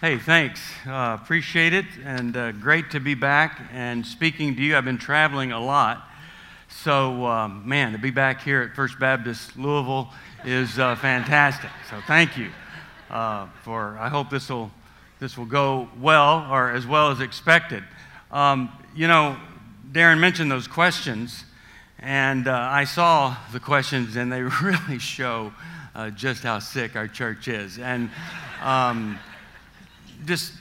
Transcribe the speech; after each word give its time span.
Hey, 0.00 0.16
thanks. 0.16 0.60
Uh, 0.86 1.18
appreciate 1.20 1.72
it, 1.72 1.84
and 2.04 2.36
uh, 2.36 2.52
great 2.52 2.92
to 2.92 3.00
be 3.00 3.14
back 3.14 3.60
and 3.72 4.06
speaking 4.06 4.54
to 4.54 4.62
you. 4.62 4.76
I've 4.76 4.84
been 4.84 4.96
traveling 4.96 5.50
a 5.50 5.58
lot, 5.58 6.08
so 6.68 7.26
um, 7.26 7.68
man, 7.68 7.90
to 7.90 7.98
be 7.98 8.12
back 8.12 8.40
here 8.40 8.62
at 8.62 8.76
First 8.76 9.00
Baptist 9.00 9.56
Louisville 9.58 10.12
is 10.44 10.78
uh, 10.78 10.94
fantastic. 10.94 11.70
So 11.90 12.00
thank 12.06 12.36
you 12.36 12.52
uh, 13.10 13.48
for. 13.64 13.98
I 13.98 14.08
hope 14.08 14.30
this 14.30 14.48
will 14.48 14.70
this 15.18 15.36
will 15.36 15.46
go 15.46 15.88
well 15.98 16.46
or 16.48 16.70
as 16.70 16.86
well 16.86 17.10
as 17.10 17.18
expected. 17.18 17.82
Um, 18.30 18.70
you 18.94 19.08
know, 19.08 19.36
Darren 19.90 20.20
mentioned 20.20 20.48
those 20.48 20.68
questions, 20.68 21.42
and 21.98 22.46
uh, 22.46 22.52
I 22.52 22.84
saw 22.84 23.36
the 23.50 23.58
questions, 23.58 24.14
and 24.14 24.30
they 24.30 24.42
really 24.62 25.00
show 25.00 25.52
just 26.14 26.44
how 26.44 26.60
sick 26.60 26.94
our 26.94 27.08
church 27.08 27.48
is, 27.48 27.80
and. 27.80 28.10
Um, 28.62 29.18
just, 30.24 30.52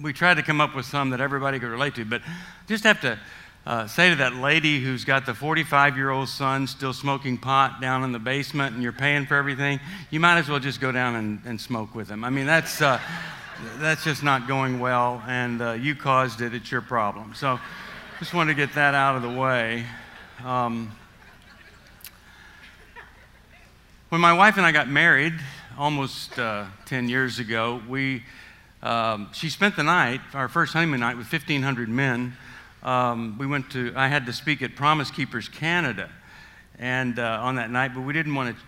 we 0.00 0.12
tried 0.12 0.34
to 0.34 0.42
come 0.42 0.60
up 0.60 0.74
with 0.74 0.86
some 0.86 1.10
that 1.10 1.20
everybody 1.20 1.58
could 1.58 1.70
relate 1.70 1.94
to, 1.96 2.04
but 2.04 2.22
just 2.66 2.84
have 2.84 3.00
to 3.00 3.18
uh, 3.66 3.86
say 3.86 4.08
to 4.08 4.16
that 4.16 4.34
lady 4.34 4.80
who's 4.80 5.04
got 5.04 5.26
the 5.26 5.34
45 5.34 5.96
year 5.96 6.10
old 6.10 6.28
son 6.28 6.66
still 6.66 6.92
smoking 6.92 7.36
pot 7.36 7.80
down 7.80 8.04
in 8.04 8.12
the 8.12 8.18
basement 8.18 8.74
and 8.74 8.82
you're 8.82 8.92
paying 8.92 9.26
for 9.26 9.36
everything, 9.36 9.78
you 10.10 10.20
might 10.20 10.38
as 10.38 10.48
well 10.48 10.58
just 10.58 10.80
go 10.80 10.90
down 10.90 11.16
and, 11.16 11.40
and 11.44 11.60
smoke 11.60 11.94
with 11.94 12.08
him. 12.08 12.24
I 12.24 12.30
mean, 12.30 12.46
that's, 12.46 12.80
uh, 12.80 13.00
that's 13.78 14.04
just 14.04 14.22
not 14.22 14.46
going 14.48 14.80
well, 14.80 15.22
and 15.26 15.60
uh, 15.60 15.72
you 15.72 15.94
caused 15.94 16.40
it, 16.40 16.54
it's 16.54 16.70
your 16.70 16.80
problem. 16.80 17.34
So 17.34 17.58
just 18.18 18.32
wanted 18.32 18.54
to 18.54 18.56
get 18.56 18.74
that 18.74 18.94
out 18.94 19.16
of 19.16 19.22
the 19.22 19.38
way. 19.38 19.84
Um, 20.44 20.92
when 24.08 24.20
my 24.20 24.32
wife 24.32 24.56
and 24.56 24.64
I 24.64 24.72
got 24.72 24.88
married 24.88 25.34
almost 25.76 26.38
uh, 26.38 26.64
10 26.86 27.08
years 27.08 27.38
ago, 27.38 27.82
we 27.88 28.22
um, 28.82 29.30
she 29.32 29.50
spent 29.50 29.76
the 29.76 29.82
night, 29.82 30.20
our 30.34 30.48
first 30.48 30.72
honeymoon 30.72 31.00
night, 31.00 31.16
with 31.16 31.30
1,500 31.30 31.88
men. 31.88 32.36
Um, 32.82 33.36
we 33.38 33.46
went 33.46 33.70
to, 33.70 33.92
I 33.96 34.08
had 34.08 34.26
to 34.26 34.32
speak 34.32 34.62
at 34.62 34.76
Promise 34.76 35.10
Keepers 35.10 35.48
Canada 35.48 36.08
and 36.78 37.18
uh, 37.18 37.40
on 37.42 37.56
that 37.56 37.70
night, 37.70 37.92
but 37.94 38.02
we 38.02 38.12
didn't 38.12 38.34
want 38.34 38.56
to 38.56 38.62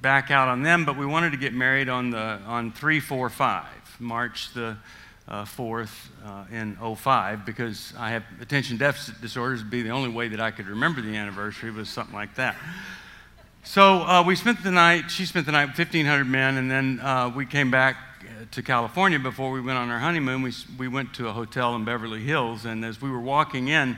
back 0.00 0.32
out 0.32 0.48
on 0.48 0.64
them, 0.64 0.84
but 0.84 0.96
we 0.96 1.06
wanted 1.06 1.30
to 1.30 1.36
get 1.36 1.54
married 1.54 1.88
on, 1.88 2.10
the, 2.10 2.18
on 2.18 2.72
3 2.72 2.98
4 2.98 3.30
5, 3.30 3.64
March 4.00 4.52
the 4.52 4.76
uh, 5.28 5.44
4th 5.44 6.08
uh, 6.26 6.44
in 6.50 6.76
05, 6.96 7.46
because 7.46 7.94
I 7.96 8.10
have 8.10 8.24
attention 8.40 8.76
deficit 8.76 9.20
disorders. 9.20 9.60
It'd 9.60 9.70
be 9.70 9.82
the 9.82 9.90
only 9.90 10.10
way 10.10 10.26
that 10.28 10.40
I 10.40 10.50
could 10.50 10.66
remember 10.66 11.00
the 11.00 11.16
anniversary 11.16 11.70
was 11.70 11.88
something 11.88 12.14
like 12.14 12.34
that. 12.34 12.56
So 13.62 14.02
uh, 14.02 14.24
we 14.26 14.34
spent 14.34 14.64
the 14.64 14.72
night, 14.72 15.08
she 15.08 15.24
spent 15.24 15.46
the 15.46 15.52
night 15.52 15.66
with 15.66 15.78
1,500 15.78 16.24
men, 16.24 16.56
and 16.56 16.68
then 16.68 16.98
uh, 16.98 17.32
we 17.34 17.46
came 17.46 17.70
back 17.70 17.96
to 18.50 18.62
California 18.62 19.18
before 19.18 19.50
we 19.50 19.60
went 19.60 19.78
on 19.78 19.90
our 19.90 19.98
honeymoon. 19.98 20.42
We, 20.42 20.52
we 20.76 20.88
went 20.88 21.14
to 21.14 21.28
a 21.28 21.32
hotel 21.32 21.74
in 21.76 21.84
Beverly 21.84 22.22
Hills, 22.22 22.64
and 22.64 22.84
as 22.84 23.00
we 23.00 23.10
were 23.10 23.20
walking 23.20 23.68
in, 23.68 23.96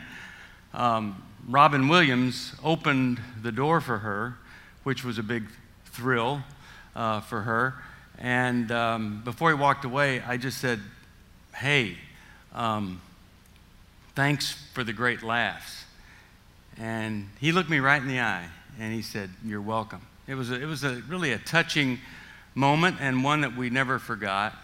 um, 0.72 1.22
Robin 1.48 1.88
Williams 1.88 2.54
opened 2.62 3.20
the 3.42 3.52
door 3.52 3.80
for 3.80 3.98
her, 3.98 4.36
which 4.82 5.04
was 5.04 5.18
a 5.18 5.22
big 5.22 5.44
thrill 5.86 6.42
uh, 6.94 7.20
for 7.20 7.42
her. 7.42 7.74
And 8.18 8.70
um, 8.70 9.22
before 9.24 9.50
he 9.50 9.54
walked 9.54 9.84
away, 9.84 10.20
I 10.20 10.36
just 10.36 10.58
said, 10.58 10.80
Hey, 11.54 11.96
um, 12.52 13.00
thanks 14.14 14.52
for 14.74 14.84
the 14.84 14.92
great 14.92 15.22
laughs. 15.22 15.84
And 16.76 17.28
he 17.40 17.52
looked 17.52 17.70
me 17.70 17.78
right 17.78 18.00
in 18.00 18.08
the 18.08 18.20
eye 18.20 18.48
and 18.78 18.92
he 18.92 19.02
said, 19.02 19.30
You're 19.44 19.62
welcome. 19.62 20.02
It 20.26 20.34
was, 20.34 20.50
a, 20.50 20.60
it 20.60 20.66
was 20.66 20.84
a, 20.84 21.02
really 21.08 21.32
a 21.32 21.38
touching 21.38 21.98
moment 22.54 22.96
and 23.00 23.24
one 23.24 23.40
that 23.40 23.56
we 23.56 23.70
never 23.70 23.98
forgot. 23.98 24.54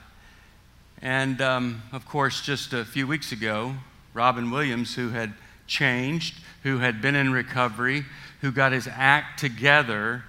And 1.02 1.40
um, 1.40 1.82
of 1.92 2.06
course, 2.06 2.40
just 2.40 2.72
a 2.72 2.84
few 2.84 3.06
weeks 3.06 3.32
ago, 3.32 3.74
Robin 4.14 4.50
Williams, 4.50 4.94
who 4.94 5.10
had 5.10 5.34
changed, 5.66 6.34
who 6.62 6.78
had 6.78 7.00
been 7.00 7.14
in 7.14 7.32
recovery, 7.32 8.04
who 8.40 8.52
got 8.52 8.72
his 8.72 8.88
act 8.90 9.38
together, 9.38 10.24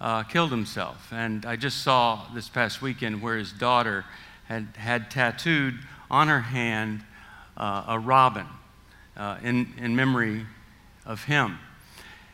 uh, 0.00 0.22
killed 0.24 0.50
himself. 0.50 1.12
And 1.12 1.46
I 1.46 1.56
just 1.56 1.82
saw 1.82 2.26
this 2.34 2.48
past 2.48 2.82
weekend 2.82 3.22
where 3.22 3.36
his 3.36 3.52
daughter 3.52 4.04
had 4.44 4.68
had 4.76 5.10
tattooed 5.10 5.78
on 6.10 6.28
her 6.28 6.40
hand 6.40 7.02
uh, 7.56 7.84
a 7.88 7.98
robin 7.98 8.46
uh, 9.16 9.38
in, 9.42 9.72
in 9.78 9.96
memory 9.96 10.46
of 11.04 11.24
him. 11.24 11.58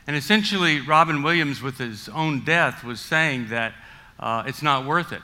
And 0.07 0.17
essentially, 0.17 0.81
Robin 0.81 1.23
Williams, 1.23 1.63
with 1.63 1.79
his 1.79 2.09
own 2.09 2.45
death, 2.45 2.83
was 2.83 3.01
saying 3.01 3.49
that 3.51 3.73
uh, 4.19 4.45
it's 4.47 4.63
not 4.63 4.87
worth 4.87 5.13
it. 5.13 5.23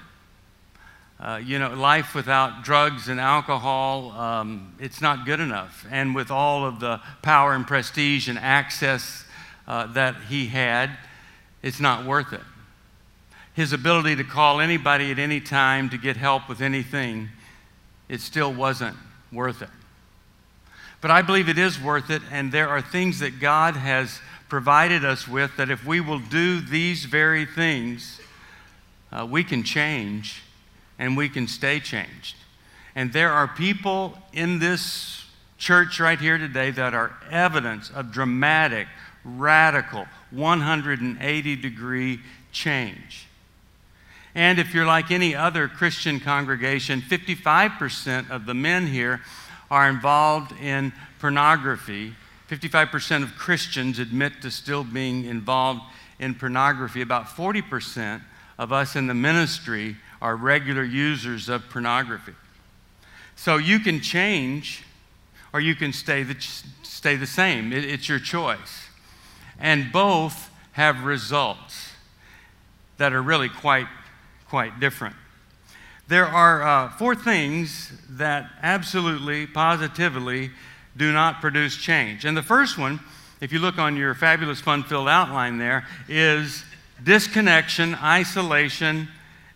Uh, 1.21 1.41
you 1.44 1.59
know, 1.59 1.75
life 1.75 2.15
without 2.15 2.62
drugs 2.62 3.09
and 3.09 3.19
alcohol, 3.19 4.12
um, 4.12 4.72
it's 4.78 5.00
not 5.00 5.26
good 5.26 5.41
enough. 5.41 5.84
And 5.91 6.15
with 6.15 6.31
all 6.31 6.65
of 6.65 6.78
the 6.78 7.00
power 7.22 7.54
and 7.54 7.66
prestige 7.66 8.28
and 8.28 8.38
access 8.38 9.25
uh, 9.66 9.87
that 9.94 10.15
he 10.28 10.47
had, 10.47 10.91
it's 11.62 11.81
not 11.81 12.06
worth 12.06 12.32
it. 12.32 12.41
His 13.54 13.72
ability 13.72 14.15
to 14.16 14.25
call 14.25 14.60
anybody 14.60 15.10
at 15.10 15.19
any 15.19 15.41
time 15.41 15.91
to 15.91 15.99
get 15.99 16.16
help 16.16 16.49
with 16.49 16.60
anything, 16.60 17.28
it 18.09 18.20
still 18.20 18.53
wasn't 18.53 18.97
worth 19.32 19.60
it. 19.60 19.70
But 21.00 21.10
I 21.10 21.22
believe 21.22 21.49
it 21.49 21.59
is 21.59 21.81
worth 21.81 22.10
it, 22.10 22.22
and 22.31 22.53
there 22.53 22.69
are 22.69 22.81
things 22.81 23.19
that 23.19 23.41
God 23.41 23.75
has 23.75 24.20
provided 24.49 25.05
us 25.05 25.28
with 25.28 25.56
that 25.56 25.70
if 25.70 25.84
we 25.84 26.00
will 26.00 26.19
do 26.19 26.60
these 26.60 27.05
very 27.05 27.44
things, 27.44 28.18
uh, 29.13 29.27
we 29.29 29.45
can 29.45 29.63
change 29.63 30.43
and 30.99 31.17
we 31.17 31.29
can 31.29 31.47
stay 31.47 31.81
changed. 31.81 32.37
And 32.95 33.13
there 33.13 33.33
are 33.33 33.47
people 33.47 34.19
in 34.33 34.59
this 34.59 35.25
church 35.59 36.01
right 36.01 36.19
here 36.19 36.39
today 36.39 36.71
that 36.73 36.95
are 36.95 37.13
evidence 37.31 37.91
of 37.91 38.13
dramatic, 38.13 38.89
radical, 39.25 40.07
180 40.31 41.57
degree 41.57 42.21
change. 42.53 43.27
And 44.35 44.59
if 44.59 44.75
you're 44.75 44.87
like 44.87 45.11
any 45.11 45.35
other 45.35 45.69
Christian 45.69 46.21
congregation, 46.21 47.01
55% 47.01 48.31
of 48.31 48.47
the 48.47 48.55
men 48.55 48.87
here 48.87 49.21
are 49.71 49.89
involved 49.89 50.53
in 50.61 50.93
pornography. 51.19 52.15
55% 52.49 53.23
of 53.23 53.37
Christians 53.37 53.99
admit 53.99 54.41
to 54.43 54.51
still 54.51 54.85
being 54.85 55.25
involved 55.25 55.81
in 56.19 56.35
pornography. 56.35 57.01
About 57.01 57.27
40% 57.27 58.23
of 58.59 58.73
us 58.73 58.97
in 58.97 59.07
the 59.07 59.15
ministry 59.15 59.97
are 60.21 60.37
regular 60.37 60.83
users 60.83 61.49
of 61.49 61.69
pornography. 61.71 62.35
So 63.37 63.57
you 63.57 63.79
can 63.79 64.01
change 64.01 64.83
or 65.53 65.61
you 65.61 65.75
can 65.75 65.93
stay 65.93 66.25
the, 66.25 66.37
stay 66.83 67.17
the 67.17 67.27
same. 67.27 67.73
It, 67.73 67.85
it's 67.85 68.09
your 68.09 68.19
choice. 68.19 68.89
And 69.59 69.93
both 69.93 70.51
have 70.73 71.05
results 71.05 71.93
that 72.99 73.13
are 73.13 73.23
really 73.23 73.49
quite, 73.49 73.87
quite 74.49 74.81
different. 74.81 75.15
There 76.09 76.27
are 76.27 76.63
uh, 76.63 76.91
four 76.91 77.15
things 77.15 77.93
that 78.11 78.51
absolutely, 78.63 79.47
positively 79.47 80.51
do 80.97 81.13
not 81.13 81.41
produce 81.41 81.77
change. 81.77 82.25
And 82.25 82.37
the 82.37 82.43
first 82.43 82.77
one, 82.77 82.99
if 83.41 83.53
you 83.53 83.59
look 83.61 83.79
on 83.79 83.97
your 83.97 84.15
fabulous 84.15 84.61
fun 84.61 84.83
filled 84.83 85.09
outline 85.09 85.59
there, 85.59 85.87
is 86.09 86.65
disconnection, 87.03 87.95
isolation, 87.97 89.09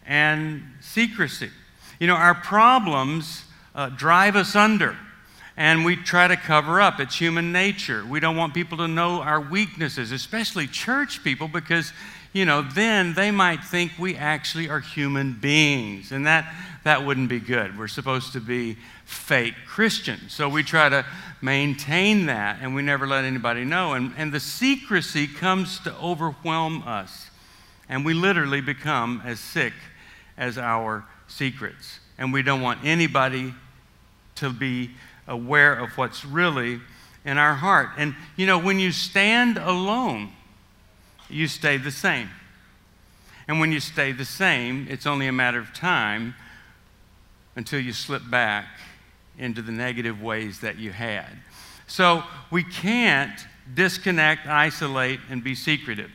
and 0.07 0.63
secrecy. 0.81 1.51
You 1.99 2.07
know, 2.07 2.15
our 2.15 2.35
problems 2.35 3.45
uh, 3.75 3.89
drive 3.91 4.37
us 4.37 4.57
under, 4.57 4.97
and 5.57 5.85
we 5.85 5.97
try 5.97 6.29
to 6.29 6.37
cover 6.37 6.81
up. 6.81 7.01
It's 7.01 7.17
human 7.17 7.53
nature. 7.53 8.05
We 8.05 8.21
don't 8.21 8.37
want 8.37 8.55
people 8.55 8.79
to 8.79 8.89
know 8.89 9.21
our 9.21 9.41
weaknesses, 9.41 10.13
especially 10.13 10.67
church 10.67 11.23
people, 11.23 11.49
because, 11.49 11.93
you 12.33 12.45
know, 12.45 12.63
then 12.63 13.15
they 13.15 13.31
might 13.31 13.63
think 13.63 13.93
we 13.99 14.17
actually 14.17 14.69
are 14.69 14.81
human 14.81 15.35
beings, 15.35 16.13
and 16.13 16.27
that, 16.27 16.53
that 16.85 17.05
wouldn't 17.05 17.29
be 17.29 17.41
good. 17.41 17.79
We're 17.79 17.89
supposed 17.89 18.33
to 18.33 18.41
be 18.41 18.77
fake 19.05 19.55
Christians. 19.67 20.33
So 20.33 20.49
we 20.49 20.63
try 20.63 20.89
to 20.89 21.05
maintain 21.41 22.27
that, 22.27 22.59
and 22.63 22.75
we 22.75 22.83
never 22.83 23.07
let 23.07 23.25
anybody 23.25 23.65
know. 23.65 23.93
And, 23.93 24.13
and 24.17 24.33
the 24.33 24.41
secrecy 24.41 25.27
comes 25.27 25.79
to 25.81 25.95
overwhelm 25.97 26.83
us 26.83 27.29
and 27.93 28.07
we 28.07 28.15
literally 28.15 28.63
become 28.63 29.21
as 29.23 29.39
sick 29.39 29.75
as 30.39 30.57
our 30.57 31.05
secrets. 31.29 32.01
And 32.17 32.33
we 32.33 32.41
don't 32.43 32.63
want 32.63 32.79
anybody 32.83 33.53
to 34.37 34.49
be 34.49 34.93
aware 35.29 35.75
of 35.75 35.91
what's 35.99 36.25
really 36.25 36.81
in 37.27 37.37
our 37.37 37.55
heart. 37.55 37.91
And 37.99 38.15
you 38.35 38.47
know, 38.47 38.59
when 38.59 38.79
you 38.79 38.93
stand 38.93 39.59
alone, 39.59 40.33
you 41.29 41.47
stay 41.47 41.77
the 41.77 41.91
same. 41.91 42.31
And 43.47 43.61
when 43.61 43.73
you 43.73 43.81
stay 43.81 44.13
the 44.13 44.25
same, 44.25 44.87
it's 44.89 45.07
only 45.07 45.27
a 45.27 45.33
matter 45.33 45.59
of 45.59 45.75
time 45.75 46.35
until 47.57 47.79
you 47.79 47.93
slip 47.93 48.23
back 48.31 48.69
into 49.37 49.61
the 49.61 49.73
negative 49.73 50.23
ways 50.23 50.61
that 50.61 50.79
you 50.79 50.93
had. 50.93 51.29
So 51.89 52.23
we 52.51 52.65
can't 52.65 53.39
disconnect, 53.75 54.47
isolate, 54.47 55.21
and 55.29 55.45
be 55.45 55.55
secretive. 55.55 56.11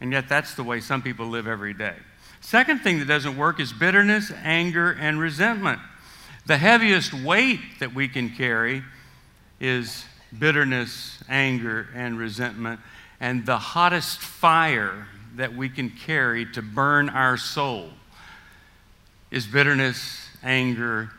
And 0.00 0.12
yet, 0.12 0.28
that's 0.28 0.54
the 0.54 0.62
way 0.62 0.80
some 0.80 1.02
people 1.02 1.26
live 1.26 1.46
every 1.46 1.74
day. 1.74 1.96
Second 2.40 2.80
thing 2.80 3.00
that 3.00 3.08
doesn't 3.08 3.36
work 3.36 3.58
is 3.58 3.72
bitterness, 3.72 4.32
anger, 4.42 4.92
and 4.92 5.18
resentment. 5.18 5.80
The 6.46 6.56
heaviest 6.56 7.12
weight 7.12 7.60
that 7.80 7.94
we 7.94 8.08
can 8.08 8.30
carry 8.30 8.82
is 9.60 10.04
bitterness, 10.38 11.18
anger, 11.28 11.88
and 11.94 12.18
resentment. 12.18 12.80
And 13.20 13.44
the 13.44 13.58
hottest 13.58 14.18
fire 14.18 15.08
that 15.36 15.54
we 15.54 15.68
can 15.68 15.90
carry 15.90 16.46
to 16.52 16.62
burn 16.62 17.08
our 17.08 17.36
soul 17.36 17.90
is 19.30 19.46
bitterness, 19.46 20.28
anger, 20.42 21.10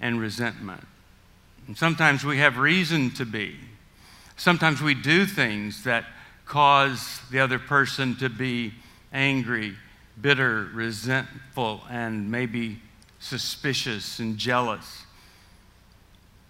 and 0.00 0.20
resentment. 0.20 0.84
And 1.66 1.76
sometimes 1.76 2.24
we 2.24 2.38
have 2.38 2.56
reason 2.56 3.10
to 3.12 3.24
be. 3.24 3.56
Sometimes 4.36 4.82
we 4.82 4.94
do 4.94 5.26
things 5.26 5.84
that 5.84 6.04
cause 6.44 7.20
the 7.30 7.40
other 7.40 7.58
person 7.58 8.16
to 8.16 8.28
be 8.28 8.72
angry, 9.12 9.74
bitter, 10.20 10.68
resentful, 10.74 11.82
and 11.90 12.30
maybe 12.30 12.78
suspicious 13.20 14.18
and 14.18 14.38
jealous. 14.38 15.04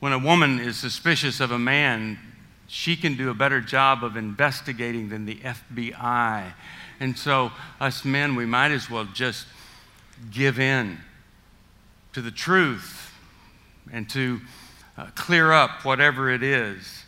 When 0.01 0.13
a 0.13 0.19
woman 0.19 0.59
is 0.59 0.77
suspicious 0.77 1.41
of 1.41 1.51
a 1.51 1.59
man, 1.59 2.19
she 2.67 2.97
can 2.97 3.17
do 3.17 3.31
a 3.31 3.35
better 3.35 3.61
job 3.61 4.03
of 4.03 4.17
investigating 4.17 5.11
than 5.11 5.27
the 5.27 5.37
FBI. 5.37 6.53
And 6.99 7.19
so, 7.19 7.53
us 7.81 8.05
men, 8.05 8.35
we 8.35 8.47
might 8.47 8.71
as 8.71 8.89
well 8.89 9.05
just 9.05 9.47
give 10.31 10.59
in 10.59 10.99
to 12.13 12.23
the 12.23 12.31
truth 12.31 13.13
and 13.93 14.09
to 14.11 14.41
uh, 14.97 15.07
clear 15.15 15.53
up 15.53 15.85
whatever 15.85 16.31
it 16.31 16.43
is 16.43 17.05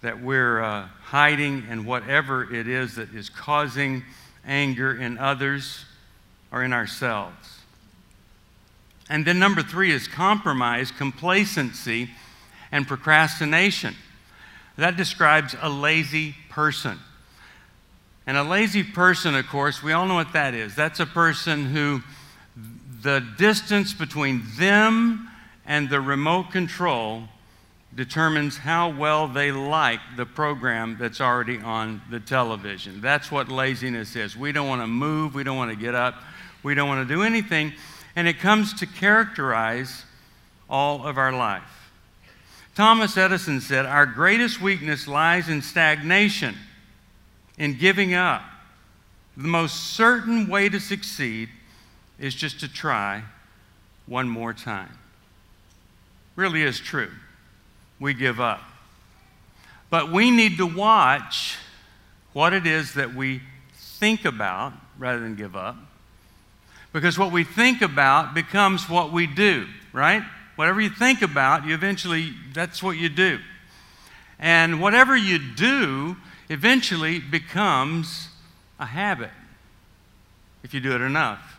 that 0.00 0.20
we're 0.20 0.60
uh, 0.60 0.86
hiding 1.02 1.64
and 1.68 1.84
whatever 1.86 2.52
it 2.54 2.68
is 2.68 2.94
that 2.96 3.12
is 3.14 3.28
causing 3.28 4.04
anger 4.46 4.94
in 4.94 5.18
others 5.18 5.84
or 6.52 6.62
in 6.62 6.72
ourselves. 6.72 7.60
And 9.10 9.26
then 9.26 9.38
number 9.38 9.62
three 9.62 9.90
is 9.90 10.06
compromise, 10.06 10.90
complacency, 10.90 12.10
and 12.70 12.86
procrastination. 12.86 13.94
That 14.76 14.96
describes 14.96 15.56
a 15.60 15.68
lazy 15.68 16.34
person. 16.50 16.98
And 18.26 18.36
a 18.36 18.42
lazy 18.42 18.84
person, 18.84 19.34
of 19.34 19.46
course, 19.46 19.82
we 19.82 19.92
all 19.92 20.06
know 20.06 20.14
what 20.14 20.34
that 20.34 20.54
is. 20.54 20.74
That's 20.74 21.00
a 21.00 21.06
person 21.06 21.66
who 21.66 22.02
the 23.02 23.24
distance 23.38 23.94
between 23.94 24.42
them 24.58 25.28
and 25.64 25.88
the 25.88 26.00
remote 26.00 26.50
control 26.50 27.24
determines 27.94 28.58
how 28.58 28.90
well 28.90 29.28
they 29.28 29.50
like 29.50 30.00
the 30.16 30.26
program 30.26 30.96
that's 31.00 31.20
already 31.20 31.58
on 31.58 32.02
the 32.10 32.20
television. 32.20 33.00
That's 33.00 33.32
what 33.32 33.48
laziness 33.48 34.14
is. 34.14 34.36
We 34.36 34.52
don't 34.52 34.68
want 34.68 34.82
to 34.82 34.86
move, 34.86 35.34
we 35.34 35.42
don't 35.42 35.56
want 35.56 35.70
to 35.70 35.76
get 35.76 35.94
up, 35.94 36.14
we 36.62 36.74
don't 36.74 36.88
want 36.88 37.08
to 37.08 37.14
do 37.14 37.22
anything, 37.22 37.72
and 38.14 38.28
it 38.28 38.38
comes 38.38 38.74
to 38.74 38.86
characterize 38.86 40.04
all 40.68 41.06
of 41.06 41.16
our 41.16 41.32
life. 41.32 41.90
Thomas 42.74 43.16
Edison 43.16 43.60
said, 43.60 43.86
Our 43.86 44.06
greatest 44.06 44.60
weakness 44.60 45.08
lies 45.08 45.48
in 45.48 45.62
stagnation, 45.62 46.56
in 47.56 47.78
giving 47.78 48.14
up. 48.14 48.42
The 49.36 49.48
most 49.48 49.94
certain 49.94 50.48
way 50.48 50.68
to 50.68 50.78
succeed 50.78 51.48
is 52.18 52.34
just 52.34 52.60
to 52.60 52.68
try 52.68 53.22
one 54.06 54.28
more 54.28 54.52
time. 54.52 54.98
Really 56.36 56.62
is 56.62 56.78
true 56.78 57.10
we 58.00 58.14
give 58.14 58.40
up. 58.40 58.60
But 59.90 60.12
we 60.12 60.30
need 60.30 60.58
to 60.58 60.66
watch 60.66 61.56
what 62.32 62.52
it 62.52 62.66
is 62.66 62.94
that 62.94 63.14
we 63.14 63.42
think 63.74 64.24
about 64.24 64.72
rather 64.98 65.20
than 65.20 65.34
give 65.34 65.56
up. 65.56 65.76
Because 66.92 67.18
what 67.18 67.32
we 67.32 67.44
think 67.44 67.82
about 67.82 68.34
becomes 68.34 68.88
what 68.88 69.12
we 69.12 69.26
do, 69.26 69.66
right? 69.92 70.22
Whatever 70.56 70.80
you 70.80 70.90
think 70.90 71.22
about, 71.22 71.66
you 71.66 71.74
eventually, 71.74 72.32
that's 72.54 72.82
what 72.82 72.96
you 72.96 73.08
do. 73.08 73.38
And 74.38 74.80
whatever 74.80 75.16
you 75.16 75.38
do 75.38 76.16
eventually 76.48 77.18
becomes 77.18 78.28
a 78.78 78.86
habit 78.86 79.30
if 80.62 80.72
you 80.72 80.80
do 80.80 80.94
it 80.94 81.00
enough. 81.00 81.58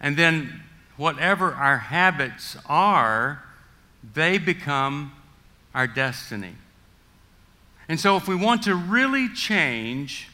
And 0.00 0.16
then 0.16 0.62
whatever 0.96 1.52
our 1.52 1.78
habits 1.78 2.56
are, 2.66 3.43
they 4.12 4.38
become 4.38 5.12
our 5.74 5.86
destiny. 5.86 6.54
And 7.88 7.98
so, 7.98 8.16
if 8.16 8.28
we 8.28 8.34
want 8.34 8.62
to 8.64 8.74
really 8.74 9.28
change, 9.28 10.28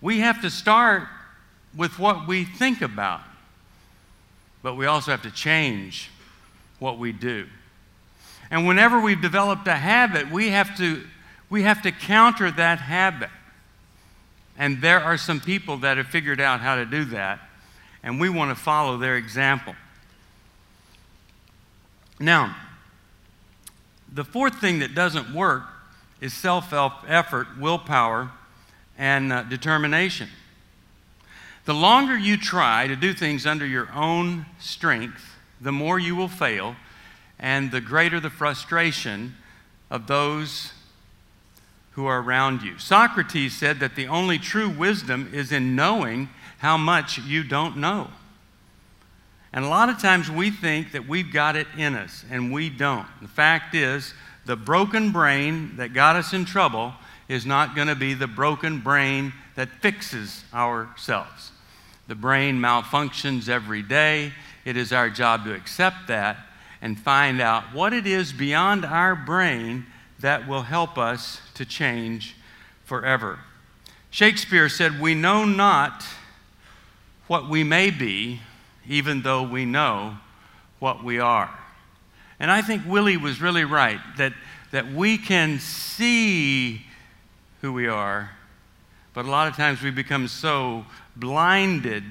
we 0.00 0.20
have 0.20 0.42
to 0.42 0.50
start 0.50 1.08
with 1.74 1.98
what 1.98 2.26
we 2.26 2.44
think 2.44 2.82
about, 2.82 3.22
but 4.62 4.74
we 4.74 4.86
also 4.86 5.10
have 5.10 5.22
to 5.22 5.30
change 5.30 6.10
what 6.78 6.98
we 6.98 7.12
do. 7.12 7.46
And 8.50 8.66
whenever 8.66 9.00
we've 9.00 9.20
developed 9.20 9.66
a 9.66 9.74
habit, 9.74 10.30
we 10.30 10.50
have 10.50 10.76
to, 10.78 11.04
we 11.50 11.62
have 11.62 11.82
to 11.82 11.92
counter 11.92 12.50
that 12.50 12.78
habit. 12.78 13.30
And 14.58 14.80
there 14.80 15.00
are 15.00 15.18
some 15.18 15.40
people 15.40 15.78
that 15.78 15.96
have 15.96 16.06
figured 16.06 16.40
out 16.40 16.60
how 16.60 16.76
to 16.76 16.86
do 16.86 17.04
that, 17.06 17.40
and 18.02 18.20
we 18.20 18.28
want 18.28 18.56
to 18.56 18.62
follow 18.62 18.96
their 18.96 19.16
example. 19.16 19.74
Now, 22.18 22.56
the 24.16 24.24
fourth 24.24 24.60
thing 24.60 24.78
that 24.78 24.94
doesn't 24.94 25.34
work 25.34 25.64
is 26.22 26.32
self 26.32 26.72
effort, 26.72 27.46
willpower, 27.58 28.30
and 28.96 29.32
uh, 29.32 29.42
determination. 29.42 30.28
The 31.66 31.74
longer 31.74 32.16
you 32.16 32.38
try 32.38 32.86
to 32.86 32.96
do 32.96 33.12
things 33.12 33.44
under 33.44 33.66
your 33.66 33.92
own 33.92 34.46
strength, 34.58 35.22
the 35.60 35.72
more 35.72 35.98
you 35.98 36.16
will 36.16 36.28
fail, 36.28 36.76
and 37.38 37.70
the 37.70 37.80
greater 37.80 38.18
the 38.18 38.30
frustration 38.30 39.34
of 39.90 40.06
those 40.06 40.72
who 41.92 42.06
are 42.06 42.22
around 42.22 42.62
you. 42.62 42.78
Socrates 42.78 43.54
said 43.54 43.80
that 43.80 43.96
the 43.96 44.06
only 44.06 44.38
true 44.38 44.70
wisdom 44.70 45.28
is 45.32 45.52
in 45.52 45.76
knowing 45.76 46.30
how 46.58 46.78
much 46.78 47.18
you 47.18 47.44
don't 47.44 47.76
know. 47.76 48.08
And 49.56 49.64
a 49.64 49.68
lot 49.68 49.88
of 49.88 49.98
times 49.98 50.30
we 50.30 50.50
think 50.50 50.92
that 50.92 51.08
we've 51.08 51.32
got 51.32 51.56
it 51.56 51.66
in 51.78 51.94
us, 51.94 52.26
and 52.30 52.52
we 52.52 52.68
don't. 52.68 53.06
The 53.22 53.28
fact 53.28 53.74
is, 53.74 54.12
the 54.44 54.54
broken 54.54 55.12
brain 55.12 55.78
that 55.78 55.94
got 55.94 56.14
us 56.14 56.34
in 56.34 56.44
trouble 56.44 56.92
is 57.26 57.46
not 57.46 57.74
going 57.74 57.88
to 57.88 57.94
be 57.94 58.12
the 58.12 58.26
broken 58.26 58.80
brain 58.80 59.32
that 59.54 59.70
fixes 59.80 60.44
ourselves. 60.52 61.52
The 62.06 62.14
brain 62.14 62.60
malfunctions 62.60 63.48
every 63.48 63.80
day. 63.80 64.34
It 64.66 64.76
is 64.76 64.92
our 64.92 65.08
job 65.08 65.44
to 65.44 65.54
accept 65.54 66.06
that 66.08 66.36
and 66.82 67.00
find 67.00 67.40
out 67.40 67.72
what 67.72 67.94
it 67.94 68.06
is 68.06 68.34
beyond 68.34 68.84
our 68.84 69.16
brain 69.16 69.86
that 70.20 70.46
will 70.46 70.62
help 70.62 70.98
us 70.98 71.40
to 71.54 71.64
change 71.64 72.36
forever. 72.84 73.38
Shakespeare 74.10 74.68
said, 74.68 75.00
We 75.00 75.14
know 75.14 75.46
not 75.46 76.04
what 77.26 77.48
we 77.48 77.64
may 77.64 77.90
be 77.90 78.42
even 78.88 79.22
though 79.22 79.42
we 79.42 79.64
know 79.64 80.16
what 80.78 81.02
we 81.02 81.18
are. 81.18 81.50
And 82.38 82.50
I 82.50 82.62
think 82.62 82.82
Willie 82.86 83.16
was 83.16 83.40
really 83.40 83.64
right 83.64 84.00
that, 84.18 84.32
that 84.70 84.92
we 84.92 85.18
can 85.18 85.58
see 85.58 86.82
who 87.62 87.72
we 87.72 87.88
are, 87.88 88.30
but 89.14 89.24
a 89.24 89.30
lot 89.30 89.48
of 89.48 89.56
times 89.56 89.82
we 89.82 89.90
become 89.90 90.28
so 90.28 90.84
blinded 91.16 92.04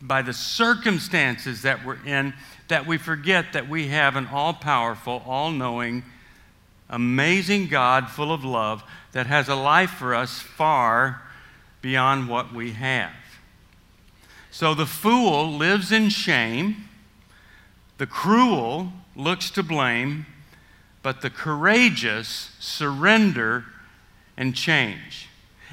by 0.00 0.22
the 0.22 0.32
circumstances 0.32 1.62
that 1.62 1.84
we're 1.84 2.02
in 2.04 2.32
that 2.68 2.86
we 2.86 2.98
forget 2.98 3.52
that 3.52 3.68
we 3.68 3.88
have 3.88 4.16
an 4.16 4.26
all 4.26 4.54
powerful, 4.54 5.22
all 5.26 5.50
knowing, 5.50 6.04
amazing 6.88 7.66
God 7.66 8.08
full 8.10 8.32
of 8.32 8.44
love 8.44 8.82
that 9.12 9.26
has 9.26 9.48
a 9.48 9.54
life 9.54 9.90
for 9.90 10.14
us 10.14 10.40
far 10.40 11.22
beyond 11.82 12.28
what 12.28 12.52
we 12.52 12.72
have. 12.72 13.12
So 14.58 14.74
the 14.74 14.86
fool 14.86 15.52
lives 15.52 15.92
in 15.92 16.08
shame, 16.08 16.88
the 17.98 18.08
cruel 18.08 18.92
looks 19.14 19.52
to 19.52 19.62
blame, 19.62 20.26
but 21.00 21.22
the 21.22 21.30
courageous 21.30 22.50
surrender 22.58 23.66
and 24.36 24.56
change. 24.56 25.28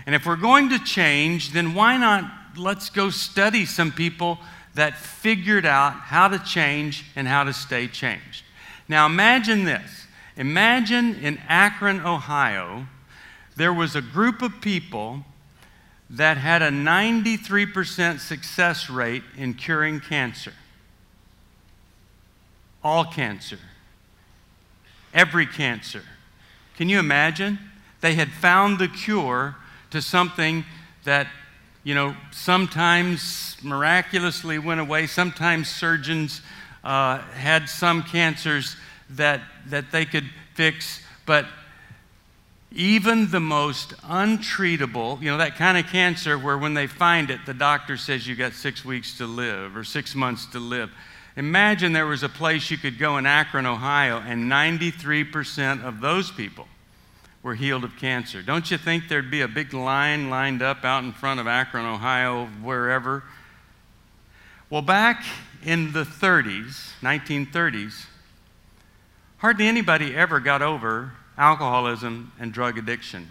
And 0.06 0.14
if 0.14 0.28
we're 0.28 0.36
going 0.36 0.70
to 0.70 0.78
change, 0.78 1.52
then 1.52 1.74
why 1.74 1.98
not 1.98 2.32
let's 2.58 2.92
go 2.92 3.10
study 3.10 3.66
some 3.66 3.92
people 3.92 4.38
that 4.76 4.96
figured 4.96 5.66
out 5.66 5.94
how 5.94 6.28
to 6.28 6.38
change 6.38 7.06
and 7.16 7.28
how 7.28 7.44
to 7.44 7.54
stay 7.54 7.88
changed. 7.88 8.44
Now 8.88 9.08
imagine 9.08 9.66
this. 9.66 10.06
Imagine 10.38 11.16
in 11.16 11.40
Akron, 11.48 12.02
Ohio, 12.02 12.86
there 13.56 13.74
was 13.74 13.96
a 13.96 14.02
group 14.04 14.44
of 14.44 14.62
people 14.62 15.26
that 16.10 16.38
had 16.38 16.62
a 16.62 16.70
93% 16.70 18.20
success 18.20 18.90
rate 18.90 19.24
in 19.38 19.54
curing 19.54 20.00
cancer. 20.00 20.54
All 22.84 23.06
cancer. 23.06 23.60
Every 25.14 25.48
cancer. 25.48 26.04
Can 26.78 26.90
you 26.90 27.00
imagine? 27.00 27.58
They 28.02 28.14
had 28.14 28.32
found 28.32 28.78
the 28.78 28.88
cure 28.88 29.56
to 29.92 30.02
something 30.02 30.66
that 31.06 31.28
you 31.86 31.94
know, 31.94 32.16
sometimes 32.32 33.58
miraculously 33.62 34.58
went 34.58 34.82
away. 34.82 35.06
Sometimes 35.06 35.70
surgeons 35.70 36.42
uh, 36.84 37.20
had 37.20 37.70
some 37.70 38.02
cancers 38.02 38.76
that, 39.12 39.42
that 39.68 39.92
they 39.92 40.04
could 40.04 40.26
fix, 40.56 41.02
but 41.28 41.46
even 42.72 43.32
the 43.32 43.40
most 43.40 43.92
untreatable, 44.02 45.22
you 45.22 45.32
know, 45.32 45.38
that 45.38 45.56
kind 45.56 45.78
of 45.78 45.88
cancer 45.88 46.38
where 46.38 46.58
when 46.58 46.74
they 46.74 46.88
find 46.88 47.30
it, 47.30 47.40
the 47.46 47.54
doctor 47.54 47.96
says 47.96 48.28
you 48.28 48.36
got 48.36 48.54
six 48.54 48.84
weeks 48.84 49.18
to 49.18 49.26
live 49.26 49.78
or 49.78 49.84
six 49.84 50.14
months 50.14 50.46
to 50.48 50.60
live. 50.60 50.92
Imagine 51.38 51.94
there 51.94 52.06
was 52.06 52.24
a 52.24 52.30
place 52.30 52.72
you 52.72 52.78
could 52.78 52.98
go 52.98 53.18
in 53.18 53.26
Akron, 53.26 53.66
Ohio, 53.66 54.20
and 54.20 54.50
93% 54.52 55.84
of 55.84 56.00
those 56.00 56.32
people 56.32 56.68
were 57.44 57.56
healed 57.56 57.84
of 57.84 57.96
cancer. 57.98 58.42
Don't 58.42 58.72
you 58.72 58.78
think 58.78 59.08
there'd 59.08 59.30
be 59.30 59.42
a 59.42 59.48
big 59.48 59.74
line 59.74 60.30
lined 60.30 60.62
up 60.62 60.84
out 60.84 61.04
in 61.04 61.12
front 61.12 61.40
of 61.40 61.48
Akron, 61.48 61.86
Ohio, 61.86 62.48
wherever? 62.64 63.24
Well, 64.70 64.82
back 64.82 65.24
in 65.64 65.94
the 65.94 66.04
30s, 66.04 66.92
1930s, 67.02 68.06
hardly 69.38 69.68
anybody 69.68 70.16
ever 70.16 70.40
got 70.40 70.62
over 70.62 71.12
alcoholism 71.38 72.32
and 72.40 72.54
drug 72.54 72.78
addiction. 72.78 73.30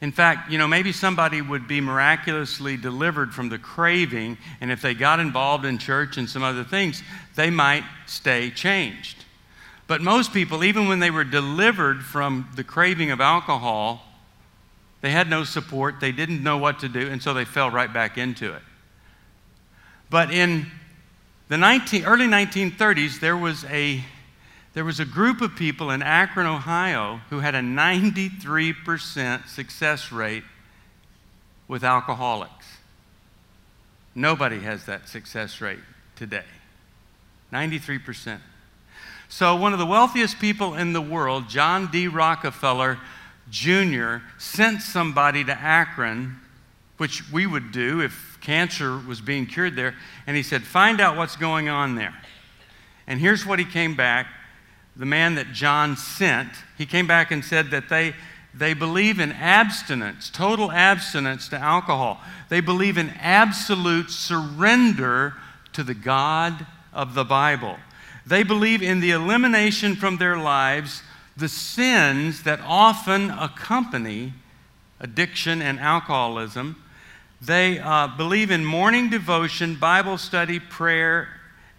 In 0.00 0.10
fact, 0.10 0.50
you 0.50 0.58
know, 0.58 0.66
maybe 0.66 0.90
somebody 0.90 1.40
would 1.40 1.68
be 1.68 1.80
miraculously 1.80 2.76
delivered 2.76 3.32
from 3.32 3.48
the 3.48 3.58
craving, 3.58 4.36
and 4.60 4.72
if 4.72 4.82
they 4.82 4.94
got 4.94 5.20
involved 5.20 5.64
in 5.64 5.78
church 5.78 6.16
and 6.16 6.28
some 6.28 6.42
other 6.42 6.64
things, 6.64 7.02
they 7.36 7.50
might 7.50 7.84
stay 8.06 8.50
changed. 8.50 9.24
But 9.86 10.00
most 10.00 10.32
people, 10.32 10.64
even 10.64 10.88
when 10.88 10.98
they 10.98 11.10
were 11.10 11.22
delivered 11.22 12.02
from 12.02 12.48
the 12.56 12.64
craving 12.64 13.12
of 13.12 13.20
alcohol, 13.20 14.02
they 15.02 15.10
had 15.10 15.30
no 15.30 15.44
support, 15.44 16.00
they 16.00 16.12
didn't 16.12 16.42
know 16.42 16.58
what 16.58 16.80
to 16.80 16.88
do, 16.88 17.08
and 17.08 17.22
so 17.22 17.32
they 17.32 17.44
fell 17.44 17.70
right 17.70 17.92
back 17.92 18.18
into 18.18 18.52
it. 18.54 18.62
But 20.10 20.32
in 20.32 20.66
the 21.48 21.58
19, 21.58 22.04
early 22.04 22.26
1930s, 22.26 23.20
there 23.20 23.36
was, 23.36 23.64
a, 23.66 24.02
there 24.74 24.84
was 24.84 25.00
a 25.00 25.04
group 25.04 25.40
of 25.40 25.54
people 25.54 25.90
in 25.90 26.02
Akron, 26.02 26.46
Ohio, 26.46 27.20
who 27.28 27.40
had 27.40 27.54
a 27.54 27.60
93% 27.60 29.46
success 29.46 30.10
rate 30.10 30.44
with 31.68 31.84
alcoholics. 31.84 32.66
Nobody 34.14 34.60
has 34.60 34.86
that 34.86 35.08
success 35.08 35.60
rate 35.60 35.78
today. 36.16 36.44
93%. 37.52 38.38
So, 39.28 39.56
one 39.56 39.72
of 39.72 39.78
the 39.78 39.86
wealthiest 39.86 40.38
people 40.38 40.74
in 40.74 40.92
the 40.92 41.00
world, 41.00 41.48
John 41.48 41.90
D. 41.90 42.08
Rockefeller 42.08 42.98
Jr., 43.50 44.18
sent 44.38 44.82
somebody 44.82 45.44
to 45.44 45.58
Akron, 45.58 46.38
which 46.96 47.30
we 47.30 47.46
would 47.46 47.72
do 47.72 48.00
if 48.00 48.38
cancer 48.40 48.98
was 48.98 49.20
being 49.20 49.46
cured 49.46 49.76
there, 49.76 49.94
and 50.26 50.36
he 50.36 50.42
said, 50.42 50.62
Find 50.62 51.00
out 51.00 51.16
what's 51.16 51.36
going 51.36 51.68
on 51.68 51.94
there. 51.94 52.14
And 53.06 53.20
here's 53.20 53.44
what 53.46 53.58
he 53.58 53.64
came 53.64 53.96
back 53.96 54.26
the 54.96 55.06
man 55.06 55.36
that 55.36 55.52
John 55.52 55.96
sent, 55.96 56.50
he 56.76 56.86
came 56.86 57.06
back 57.06 57.30
and 57.30 57.44
said 57.44 57.70
that 57.70 57.88
they, 57.88 58.14
they 58.54 58.74
believe 58.74 59.18
in 59.18 59.32
abstinence, 59.32 60.28
total 60.28 60.70
abstinence 60.70 61.48
to 61.48 61.58
alcohol. 61.58 62.20
They 62.48 62.60
believe 62.60 62.98
in 62.98 63.10
absolute 63.20 64.10
surrender 64.10 65.34
to 65.72 65.82
the 65.82 65.94
God 65.94 66.66
of 66.92 67.14
the 67.14 67.24
Bible. 67.24 67.76
They 68.26 68.42
believe 68.42 68.82
in 68.82 69.00
the 69.00 69.10
elimination 69.12 69.96
from 69.96 70.18
their 70.18 70.36
lives 70.36 71.02
the 71.36 71.48
sins 71.48 72.42
that 72.42 72.60
often 72.60 73.30
accompany 73.30 74.34
addiction 75.00 75.62
and 75.62 75.80
alcoholism. 75.80 76.76
They 77.40 77.78
uh, 77.78 78.08
believe 78.16 78.50
in 78.50 78.64
morning 78.64 79.08
devotion, 79.08 79.76
Bible 79.76 80.18
study, 80.18 80.60
prayer, 80.60 81.28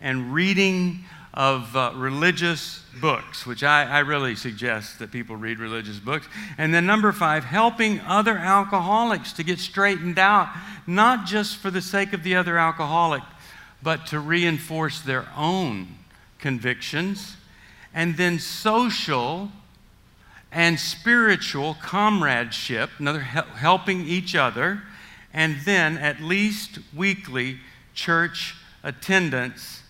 and 0.01 0.33
reading 0.33 1.05
of 1.33 1.75
uh, 1.75 1.91
religious 1.95 2.83
books, 3.01 3.45
which 3.45 3.63
I, 3.63 3.85
I 3.85 3.99
really 3.99 4.35
suggest 4.35 4.99
that 4.99 5.11
people 5.11 5.35
read 5.35 5.59
religious 5.59 5.97
books. 5.97 6.27
And 6.57 6.73
then, 6.73 6.85
number 6.85 7.11
five, 7.11 7.43
helping 7.43 7.99
other 8.01 8.37
alcoholics 8.37 9.33
to 9.33 9.43
get 9.43 9.57
straightened 9.59 10.19
out, 10.19 10.49
not 10.85 11.25
just 11.25 11.57
for 11.57 11.71
the 11.71 11.81
sake 11.81 12.13
of 12.13 12.23
the 12.23 12.35
other 12.35 12.57
alcoholic, 12.57 13.23
but 13.81 14.05
to 14.07 14.19
reinforce 14.19 15.01
their 15.01 15.27
own 15.35 15.87
convictions, 16.37 17.35
and 17.93 18.15
then 18.15 18.37
social 18.37 19.51
and 20.51 20.79
spiritual 20.79 21.75
comradeship, 21.81 22.91
another 22.99 23.21
helping 23.21 24.05
each 24.05 24.35
other, 24.35 24.83
and 25.33 25.57
then 25.65 25.97
at 25.97 26.21
least 26.21 26.77
weekly 26.95 27.57
church 27.95 28.55
attendance 28.83 29.82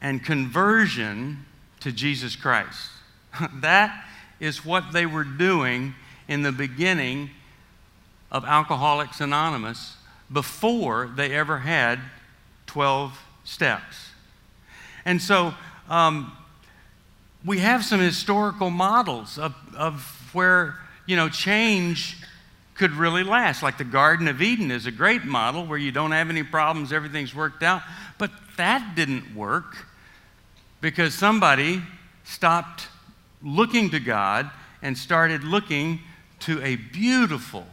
and 0.00 0.24
conversion 0.24 1.44
to 1.80 1.92
Jesus 1.92 2.36
Christ. 2.36 2.90
that 3.54 4.04
is 4.40 4.64
what 4.64 4.92
they 4.92 5.06
were 5.06 5.24
doing 5.24 5.94
in 6.28 6.42
the 6.42 6.52
beginning 6.52 7.30
of 8.30 8.44
Alcoholics 8.44 9.20
Anonymous 9.20 9.96
before 10.32 11.10
they 11.14 11.32
ever 11.32 11.58
had 11.58 12.00
12 12.66 13.18
steps. 13.44 14.10
And 15.04 15.22
so 15.22 15.54
um, 15.88 16.32
we 17.44 17.58
have 17.58 17.84
some 17.84 18.00
historical 18.00 18.70
models 18.70 19.38
of, 19.38 19.54
of 19.76 20.02
where, 20.32 20.76
you 21.06 21.16
know, 21.16 21.28
change 21.28 22.16
could 22.74 22.92
really 22.92 23.22
last. 23.22 23.62
Like 23.62 23.78
the 23.78 23.84
Garden 23.84 24.28
of 24.28 24.42
Eden 24.42 24.70
is 24.70 24.86
a 24.86 24.90
great 24.90 25.24
model 25.24 25.64
where 25.64 25.78
you 25.78 25.92
don't 25.92 26.12
have 26.12 26.28
any 26.28 26.42
problems, 26.42 26.92
everything's 26.92 27.34
worked 27.34 27.62
out. 27.62 27.82
But 28.18 28.30
that 28.56 28.94
didn't 28.94 29.34
work 29.34 29.86
because 30.80 31.14
somebody 31.14 31.82
stopped 32.24 32.88
looking 33.42 33.90
to 33.90 34.00
God 34.00 34.50
and 34.82 34.96
started 34.96 35.44
looking 35.44 36.00
to 36.40 36.62
a 36.62 36.76
beautiful, 36.76 37.66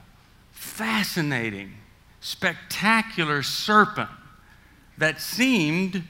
fascinating, 0.51 1.73
spectacular 2.21 3.43
serpent 3.43 4.09
that 4.97 5.19
seemed 5.19 6.03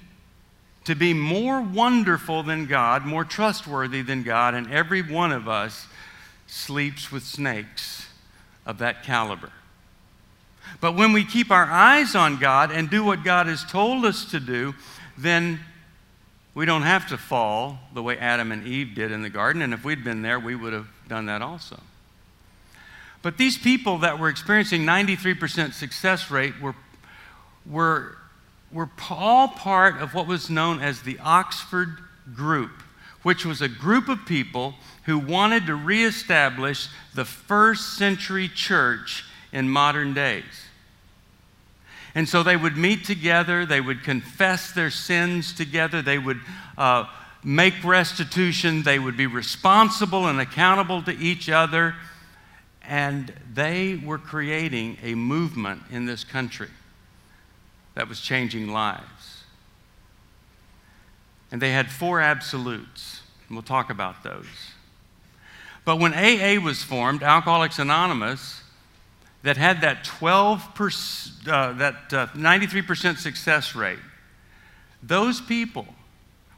to 0.85 0.95
be 0.95 1.13
more 1.13 1.61
wonderful 1.61 2.43
than 2.43 2.65
God, 2.65 3.05
more 3.05 3.23
trustworthy 3.23 4.01
than 4.01 4.23
God, 4.23 4.53
and 4.53 4.71
every 4.71 5.01
one 5.01 5.31
of 5.31 5.47
us 5.47 5.87
sleeps 6.47 7.11
with 7.11 7.23
snakes 7.23 8.07
of 8.65 8.77
that 8.79 9.03
caliber. 9.03 9.51
But 10.81 10.95
when 10.95 11.13
we 11.13 11.23
keep 11.25 11.51
our 11.51 11.65
eyes 11.65 12.15
on 12.15 12.37
God 12.37 12.71
and 12.71 12.89
do 12.89 13.03
what 13.03 13.23
God 13.23 13.47
has 13.47 13.63
told 13.63 14.05
us 14.05 14.25
to 14.31 14.39
do, 14.39 14.73
then 15.17 15.59
we 16.55 16.65
don't 16.65 16.83
have 16.83 17.07
to 17.09 17.17
fall 17.17 17.79
the 17.93 18.03
way 18.03 18.17
Adam 18.17 18.51
and 18.51 18.67
Eve 18.67 18.95
did 18.95 19.11
in 19.11 19.21
the 19.21 19.29
garden. 19.29 19.61
And 19.61 19.73
if 19.73 19.83
we'd 19.83 20.03
been 20.03 20.21
there, 20.21 20.39
we 20.39 20.55
would 20.55 20.73
have 20.73 20.87
done 21.07 21.25
that 21.27 21.41
also. 21.41 21.79
But 23.21 23.37
these 23.37 23.57
people 23.57 23.99
that 23.99 24.19
were 24.19 24.29
experiencing 24.29 24.81
93% 24.81 25.73
success 25.73 26.29
rate 26.29 26.59
were, 26.61 26.75
were 27.65 28.17
were 28.73 28.89
all 29.09 29.47
part 29.47 30.01
of 30.01 30.13
what 30.13 30.27
was 30.27 30.49
known 30.49 30.79
as 30.79 31.01
the 31.01 31.19
Oxford 31.19 31.99
Group, 32.33 32.71
which 33.21 33.45
was 33.45 33.61
a 33.61 33.69
group 33.69 34.09
of 34.09 34.25
people 34.25 34.73
who 35.05 35.19
wanted 35.19 35.67
to 35.67 35.75
reestablish 35.75 36.89
the 37.13 37.25
first 37.25 37.97
century 37.97 38.47
church 38.49 39.25
in 39.51 39.69
modern 39.69 40.13
days. 40.13 40.62
And 42.15 42.29
so 42.29 42.43
they 42.43 42.57
would 42.57 42.77
meet 42.77 43.05
together, 43.05 43.65
they 43.65 43.81
would 43.81 44.03
confess 44.03 44.71
their 44.71 44.91
sins 44.91 45.53
together, 45.53 46.01
they 46.01 46.19
would 46.19 46.39
uh, 46.77 47.05
make 47.43 47.83
restitution, 47.83 48.83
they 48.83 48.99
would 48.99 49.17
be 49.17 49.25
responsible 49.25 50.27
and 50.27 50.39
accountable 50.39 51.01
to 51.03 51.11
each 51.11 51.49
other, 51.49 51.95
and 52.83 53.33
they 53.51 53.95
were 53.95 54.17
creating 54.17 54.97
a 55.01 55.15
movement 55.15 55.81
in 55.89 56.05
this 56.05 56.23
country 56.23 56.69
that 57.95 58.07
was 58.07 58.19
changing 58.19 58.67
lives. 58.67 59.43
And 61.51 61.61
they 61.61 61.71
had 61.71 61.91
four 61.91 62.19
absolutes, 62.19 63.21
and 63.47 63.55
we'll 63.55 63.63
talk 63.63 63.89
about 63.89 64.23
those. 64.23 64.45
But 65.85 65.99
when 65.99 66.13
AA 66.13 66.63
was 66.63 66.83
formed, 66.83 67.23
Alcoholics 67.23 67.77
Anonymous, 67.79 68.62
that 69.43 69.57
had 69.57 69.81
that 69.81 70.05
12%, 70.05 71.47
uh, 71.47 71.73
that 71.73 72.13
uh, 72.13 72.27
93% 72.27 73.17
success 73.17 73.75
rate, 73.75 73.99
those 75.01 75.41
people 75.41 75.85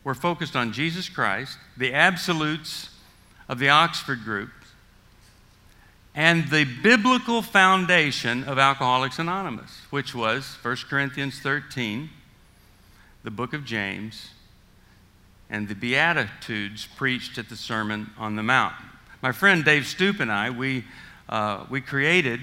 were 0.04 0.14
focused 0.14 0.56
on 0.56 0.72
Jesus 0.72 1.10
Christ, 1.10 1.58
the 1.76 1.94
absolutes 1.94 2.90
of 3.50 3.58
the 3.58 3.70
Oxford 3.70 4.24
group, 4.24 4.52
and 6.14 6.48
the 6.50 6.64
biblical 6.64 7.42
foundation 7.42 8.44
of 8.44 8.60
Alcoholics 8.60 9.20
Anonymous, 9.20 9.82
which 9.90 10.14
was 10.14 10.58
1 10.62 10.78
Corinthians 10.88 11.40
13, 11.40 12.10
the 13.24 13.32
book 13.32 13.54
of 13.54 13.66
James, 13.66 14.30
and 15.50 15.68
the 15.68 15.76
Beatitudes 15.76 16.88
preached 16.96 17.40
at 17.40 17.50
the 17.50 17.56
Sermon 17.56 18.12
on 18.18 18.36
the 18.36 18.44
Mount. 18.44 18.76
My 19.24 19.32
friend 19.32 19.66
Dave 19.66 19.88
Stoop 19.88 20.20
and 20.20 20.32
I, 20.32 20.52
we, 20.52 20.86
uh, 21.28 21.66
we 21.70 21.82
created 21.82 22.40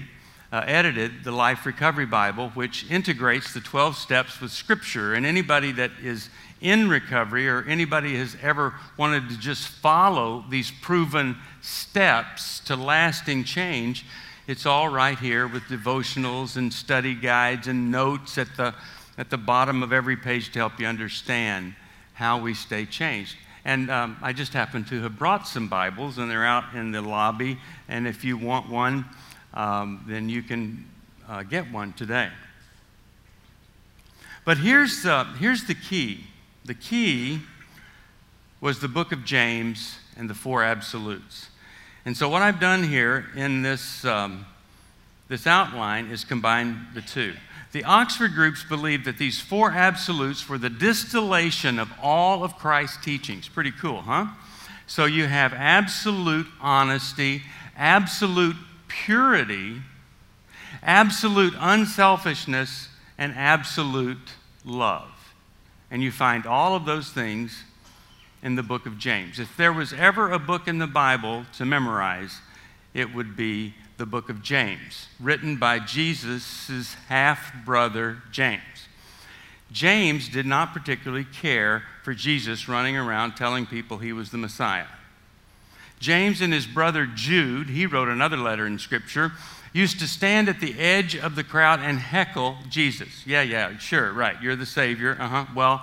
uh, 0.53 0.63
edited 0.67 1.23
the 1.23 1.31
Life 1.31 1.65
Recovery 1.65 2.05
Bible, 2.05 2.49
which 2.49 2.85
integrates 2.91 3.55
the 3.55 3.59
12 3.59 3.97
steps 3.97 4.39
with 4.39 4.51
Scripture. 4.51 5.15
And 5.15 5.25
anybody 5.25 5.71
that 5.71 5.89
is 5.99 6.29
in 6.61 6.87
recovery 6.87 7.49
or 7.49 7.63
anybody 7.63 8.15
has 8.17 8.37
ever 8.39 8.75
wanted 8.95 9.29
to 9.29 9.37
just 9.39 9.67
follow 9.67 10.45
these 10.51 10.69
proven 10.69 11.35
steps 11.61 12.59
to 12.61 12.75
lasting 12.75 13.45
change, 13.45 14.05
it's 14.45 14.67
all 14.67 14.89
right 14.89 15.17
here 15.17 15.47
with 15.47 15.63
devotionals 15.63 16.55
and 16.55 16.71
study 16.71 17.15
guides 17.15 17.67
and 17.67 17.89
notes 17.89 18.37
at 18.37 18.55
the, 18.55 18.75
at 19.17 19.31
the 19.31 19.37
bottom 19.37 19.81
of 19.81 19.91
every 19.91 20.15
page 20.15 20.51
to 20.51 20.59
help 20.59 20.79
you 20.79 20.85
understand 20.85 21.73
how 22.13 22.39
we 22.39 22.53
stay 22.53 22.85
changed. 22.85 23.37
And 23.65 23.89
um, 23.89 24.17
I 24.21 24.33
just 24.33 24.53
happen 24.53 24.83
to 24.85 25.01
have 25.01 25.17
brought 25.17 25.47
some 25.47 25.67
Bibles, 25.67 26.19
and 26.19 26.29
they're 26.29 26.45
out 26.45 26.75
in 26.75 26.91
the 26.91 27.01
lobby. 27.01 27.57
And 27.87 28.07
if 28.07 28.23
you 28.23 28.37
want 28.37 28.69
one, 28.69 29.05
um, 29.53 30.03
then 30.07 30.29
you 30.29 30.41
can 30.41 30.85
uh, 31.27 31.43
get 31.43 31.71
one 31.71 31.93
today. 31.93 32.29
But 34.45 34.57
here's, 34.57 35.05
uh, 35.05 35.25
here's 35.39 35.65
the 35.65 35.75
key 35.75 36.25
the 36.65 36.73
key 36.73 37.41
was 38.61 38.79
the 38.79 38.87
book 38.87 39.11
of 39.11 39.25
James 39.25 39.97
and 40.15 40.29
the 40.29 40.33
four 40.33 40.63
absolutes. 40.63 41.49
And 42.05 42.15
so, 42.15 42.29
what 42.29 42.41
I've 42.41 42.59
done 42.59 42.83
here 42.83 43.25
in 43.35 43.61
this, 43.61 44.03
um, 44.05 44.45
this 45.27 45.47
outline 45.47 46.07
is 46.07 46.23
combine 46.25 46.87
the 46.93 47.01
two. 47.01 47.33
The 47.71 47.83
Oxford 47.83 48.33
groups 48.33 48.63
believe 48.63 49.05
that 49.05 49.17
these 49.17 49.39
four 49.39 49.71
absolutes 49.71 50.47
were 50.47 50.57
the 50.57 50.69
distillation 50.69 51.79
of 51.79 51.91
all 52.01 52.43
of 52.43 52.57
Christ's 52.57 53.03
teachings. 53.03 53.47
Pretty 53.47 53.71
cool, 53.71 54.01
huh? 54.01 54.27
So, 54.87 55.05
you 55.05 55.25
have 55.25 55.53
absolute 55.53 56.47
honesty, 56.61 57.43
absolute 57.75 58.55
purity, 59.05 59.81
absolute 60.81 61.53
unselfishness, 61.59 62.89
and 63.17 63.33
absolute 63.35 64.33
love. 64.63 65.33
And 65.91 66.01
you 66.01 66.11
find 66.11 66.45
all 66.45 66.75
of 66.75 66.85
those 66.85 67.09
things 67.09 67.63
in 68.41 68.55
the 68.55 68.63
book 68.63 68.85
of 68.85 68.97
James. 68.97 69.39
If 69.39 69.55
there 69.57 69.73
was 69.73 69.93
ever 69.93 70.31
a 70.31 70.39
book 70.39 70.67
in 70.67 70.77
the 70.77 70.87
Bible 70.87 71.45
to 71.57 71.65
memorize, 71.65 72.39
it 72.93 73.13
would 73.13 73.35
be 73.35 73.73
the 73.97 74.05
book 74.05 74.29
of 74.29 74.41
James, 74.41 75.07
written 75.19 75.57
by 75.57 75.79
Jesus' 75.79 76.95
half 77.07 77.53
brother, 77.65 78.17
James. 78.31 78.61
James 79.71 80.29
did 80.29 80.45
not 80.45 80.73
particularly 80.73 81.25
care 81.25 81.83
for 82.03 82.13
Jesus 82.13 82.67
running 82.67 82.97
around 82.97 83.35
telling 83.35 83.65
people 83.65 83.97
he 83.97 84.13
was 84.13 84.29
the 84.29 84.37
Messiah. 84.37 84.85
James 86.03 86.41
and 86.41 86.51
his 86.51 86.67
brother 86.67 87.05
Jude, 87.05 87.69
he 87.69 87.85
wrote 87.85 88.09
another 88.09 88.35
letter 88.35 88.67
in 88.67 88.77
Scripture, 88.77 89.31
used 89.71 90.01
to 90.01 90.05
stand 90.05 90.49
at 90.49 90.59
the 90.59 90.77
edge 90.77 91.15
of 91.15 91.35
the 91.35 91.45
crowd 91.45 91.79
and 91.79 91.97
heckle 91.97 92.57
Jesus. 92.67 93.25
Yeah, 93.25 93.41
yeah, 93.41 93.77
sure, 93.77 94.11
right. 94.11 94.35
You're 94.41 94.57
the 94.57 94.65
Savior. 94.65 95.15
Uh 95.17 95.27
huh. 95.29 95.45
Well, 95.55 95.81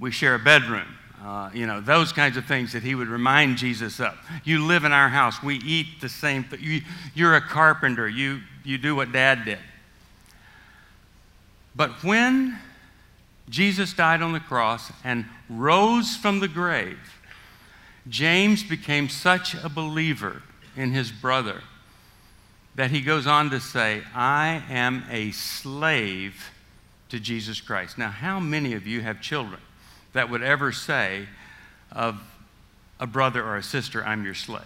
we 0.00 0.10
share 0.10 0.34
a 0.34 0.40
bedroom. 0.40 0.88
Uh, 1.24 1.50
you 1.54 1.68
know, 1.68 1.80
those 1.80 2.12
kinds 2.12 2.36
of 2.36 2.46
things 2.46 2.72
that 2.72 2.82
he 2.82 2.96
would 2.96 3.06
remind 3.06 3.58
Jesus 3.58 4.00
of. 4.00 4.18
You 4.42 4.66
live 4.66 4.82
in 4.82 4.90
our 4.90 5.08
house. 5.08 5.40
We 5.40 5.58
eat 5.58 6.00
the 6.00 6.08
same 6.08 6.42
thing. 6.42 6.58
You, 6.60 6.80
you're 7.14 7.36
a 7.36 7.40
carpenter. 7.40 8.08
You, 8.08 8.40
you 8.64 8.76
do 8.76 8.96
what 8.96 9.12
dad 9.12 9.44
did. 9.44 9.58
But 11.76 12.02
when 12.02 12.58
Jesus 13.48 13.92
died 13.92 14.20
on 14.20 14.32
the 14.32 14.40
cross 14.40 14.90
and 15.04 15.26
rose 15.48 16.16
from 16.16 16.40
the 16.40 16.48
grave, 16.48 16.98
James 18.08 18.62
became 18.62 19.08
such 19.08 19.54
a 19.54 19.68
believer 19.68 20.42
in 20.76 20.92
his 20.92 21.10
brother 21.10 21.62
that 22.74 22.90
he 22.90 23.00
goes 23.00 23.26
on 23.26 23.50
to 23.50 23.60
say, 23.60 24.02
I 24.14 24.62
am 24.70 25.04
a 25.10 25.32
slave 25.32 26.50
to 27.08 27.18
Jesus 27.18 27.60
Christ. 27.60 27.98
Now, 27.98 28.10
how 28.10 28.38
many 28.38 28.74
of 28.74 28.86
you 28.86 29.00
have 29.00 29.20
children? 29.20 29.60
that 30.12 30.30
would 30.30 30.42
ever 30.42 30.72
say 30.72 31.26
of 31.92 32.20
a 33.00 33.06
brother 33.06 33.44
or 33.44 33.56
a 33.56 33.62
sister, 33.62 34.04
I'm 34.04 34.24
your 34.24 34.34
slave. 34.34 34.64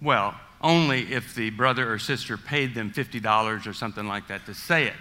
Well, 0.00 0.34
only 0.60 1.12
if 1.12 1.34
the 1.34 1.50
brother 1.50 1.92
or 1.92 1.98
sister 1.98 2.36
paid 2.36 2.74
them 2.74 2.92
$50 2.92 3.66
or 3.66 3.72
something 3.72 4.06
like 4.06 4.28
that 4.28 4.46
to 4.46 4.54
say 4.54 4.86
it. 4.86 4.94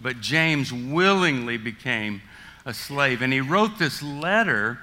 But 0.00 0.20
James 0.20 0.72
willingly 0.72 1.56
became 1.56 2.22
a 2.64 2.72
slave. 2.72 3.22
And 3.22 3.32
he 3.32 3.40
wrote 3.40 3.78
this 3.78 4.02
letter 4.02 4.78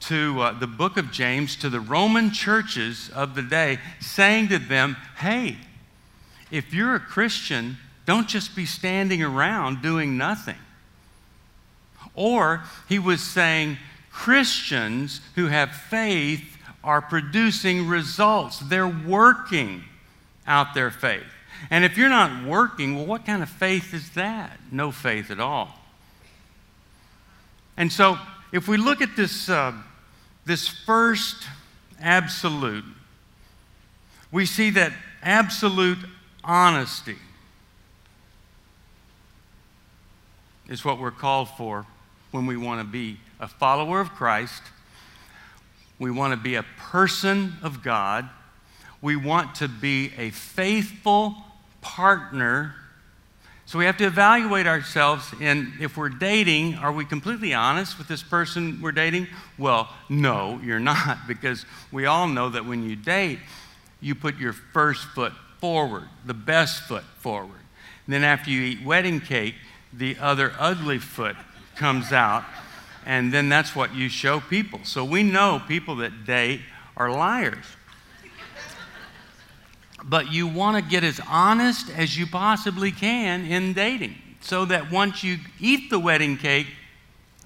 to 0.00 0.40
uh, 0.40 0.58
the 0.58 0.66
book 0.66 0.96
of 0.96 1.12
James 1.12 1.56
to 1.56 1.68
the 1.68 1.80
Roman 1.80 2.30
churches 2.30 3.10
of 3.14 3.34
the 3.34 3.42
day, 3.42 3.78
saying 4.00 4.48
to 4.48 4.58
them, 4.58 4.96
hey, 5.18 5.56
if 6.50 6.72
you're 6.72 6.94
a 6.94 7.00
Christian, 7.00 7.76
don't 8.06 8.28
just 8.28 8.56
be 8.56 8.66
standing 8.66 9.22
around 9.22 9.82
doing 9.82 10.16
nothing. 10.16 10.56
Or 12.14 12.64
he 12.88 12.98
was 12.98 13.22
saying 13.22 13.78
Christians 14.10 15.20
who 15.36 15.46
have 15.46 15.70
faith 15.72 16.56
are 16.82 17.00
producing 17.00 17.86
results. 17.86 18.58
They're 18.58 18.88
working 18.88 19.84
out 20.46 20.74
their 20.74 20.90
faith. 20.90 21.22
And 21.70 21.84
if 21.84 21.96
you're 21.98 22.08
not 22.08 22.44
working, 22.44 22.96
well, 22.96 23.06
what 23.06 23.26
kind 23.26 23.42
of 23.42 23.48
faith 23.48 23.92
is 23.92 24.10
that? 24.10 24.58
No 24.72 24.90
faith 24.90 25.30
at 25.30 25.40
all. 25.40 25.68
And 27.76 27.92
so, 27.92 28.18
if 28.52 28.66
we 28.66 28.76
look 28.76 29.00
at 29.00 29.14
this, 29.14 29.48
uh, 29.48 29.72
this 30.44 30.68
first 30.68 31.46
absolute, 32.00 32.84
we 34.32 34.46
see 34.46 34.70
that 34.70 34.92
absolute 35.22 35.98
honesty 36.42 37.16
is 40.68 40.84
what 40.84 41.00
we're 41.00 41.10
called 41.10 41.48
for 41.48 41.84
when 42.30 42.46
we 42.46 42.56
want 42.56 42.80
to 42.80 42.86
be 42.86 43.18
a 43.40 43.48
follower 43.48 44.00
of 44.00 44.10
Christ. 44.10 44.62
We 45.98 46.10
want 46.10 46.32
to 46.32 46.36
be 46.36 46.54
a 46.54 46.64
person 46.78 47.54
of 47.62 47.82
God. 47.82 48.28
We 49.02 49.16
want 49.16 49.56
to 49.56 49.68
be 49.68 50.12
a 50.16 50.30
faithful 50.30 51.34
partner. 51.80 52.74
So 53.70 53.78
we 53.78 53.84
have 53.84 53.98
to 53.98 54.04
evaluate 54.04 54.66
ourselves 54.66 55.32
and 55.40 55.74
if 55.78 55.96
we're 55.96 56.08
dating, 56.08 56.74
are 56.74 56.90
we 56.90 57.04
completely 57.04 57.54
honest 57.54 57.98
with 57.98 58.08
this 58.08 58.20
person 58.20 58.80
we're 58.82 58.90
dating? 58.90 59.28
Well, 59.58 59.88
no, 60.08 60.60
you're 60.64 60.80
not, 60.80 61.18
because 61.28 61.64
we 61.92 62.06
all 62.06 62.26
know 62.26 62.48
that 62.48 62.66
when 62.66 62.82
you 62.82 62.96
date, 62.96 63.38
you 64.00 64.16
put 64.16 64.38
your 64.38 64.54
first 64.54 65.04
foot 65.10 65.32
forward, 65.60 66.08
the 66.26 66.34
best 66.34 66.82
foot 66.82 67.04
forward. 67.18 67.60
And 68.06 68.14
then 68.14 68.24
after 68.24 68.50
you 68.50 68.60
eat 68.60 68.84
wedding 68.84 69.20
cake, 69.20 69.54
the 69.92 70.16
other 70.18 70.52
ugly 70.58 70.98
foot 70.98 71.36
comes 71.76 72.10
out, 72.10 72.42
and 73.06 73.32
then 73.32 73.48
that's 73.48 73.76
what 73.76 73.94
you 73.94 74.08
show 74.08 74.40
people. 74.40 74.80
So 74.82 75.04
we 75.04 75.22
know 75.22 75.62
people 75.68 75.94
that 75.98 76.24
date 76.26 76.62
are 76.96 77.08
liars. 77.08 77.66
But 80.04 80.32
you 80.32 80.46
want 80.46 80.82
to 80.82 80.90
get 80.90 81.04
as 81.04 81.20
honest 81.28 81.90
as 81.90 82.16
you 82.16 82.26
possibly 82.26 82.90
can 82.92 83.44
in 83.44 83.72
dating 83.72 84.16
so 84.40 84.64
that 84.64 84.90
once 84.90 85.22
you 85.22 85.38
eat 85.58 85.90
the 85.90 85.98
wedding 85.98 86.36
cake, 86.36 86.66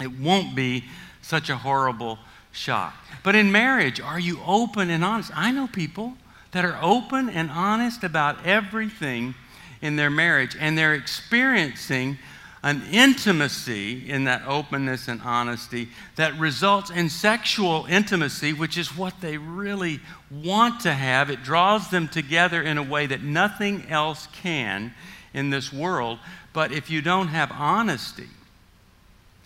it 0.01 0.19
won't 0.19 0.55
be 0.55 0.85
such 1.23 1.51
a 1.51 1.57
horrible 1.57 2.19
shock. 2.53 2.95
But 3.23 3.35
in 3.35 3.51
marriage, 3.51 4.01
are 4.01 4.19
you 4.19 4.41
open 4.47 4.91
and 4.91 5.05
honest? 5.05 5.31
I 5.35 5.51
know 5.51 5.67
people 5.67 6.15
that 6.53 6.65
are 6.65 6.79
open 6.81 7.29
and 7.29 7.51
honest 7.51 8.05
about 8.05 8.47
everything 8.47 9.35
in 9.83 9.97
their 9.97 10.11
marriage, 10.11 10.57
and 10.59 10.79
they're 10.79 10.95
experiencing 10.95 12.19
an 12.65 12.83
intimacy 12.91 14.11
in 14.11 14.25
that 14.25 14.43
openness 14.47 15.07
and 15.07 15.21
honesty 15.21 15.87
that 16.17 16.37
results 16.39 16.89
in 16.89 17.11
sexual 17.11 17.85
intimacy, 17.91 18.55
which 18.55 18.79
is 18.79 18.97
what 18.97 19.21
they 19.21 19.37
really 19.37 20.01
want 20.31 20.81
to 20.81 20.91
have. 20.91 21.29
It 21.29 21.43
draws 21.43 21.91
them 21.91 22.09
together 22.09 22.63
in 22.63 22.79
a 22.79 22.83
way 22.83 23.05
that 23.07 23.23
nothing 23.23 23.85
else 23.91 24.29
can 24.33 24.95
in 25.35 25.51
this 25.51 25.75
world. 25.75 26.19
But 26.55 26.73
if 26.73 26.89
you 26.89 27.03
don't 27.03 27.29
have 27.29 27.53
honesty, 27.53 28.29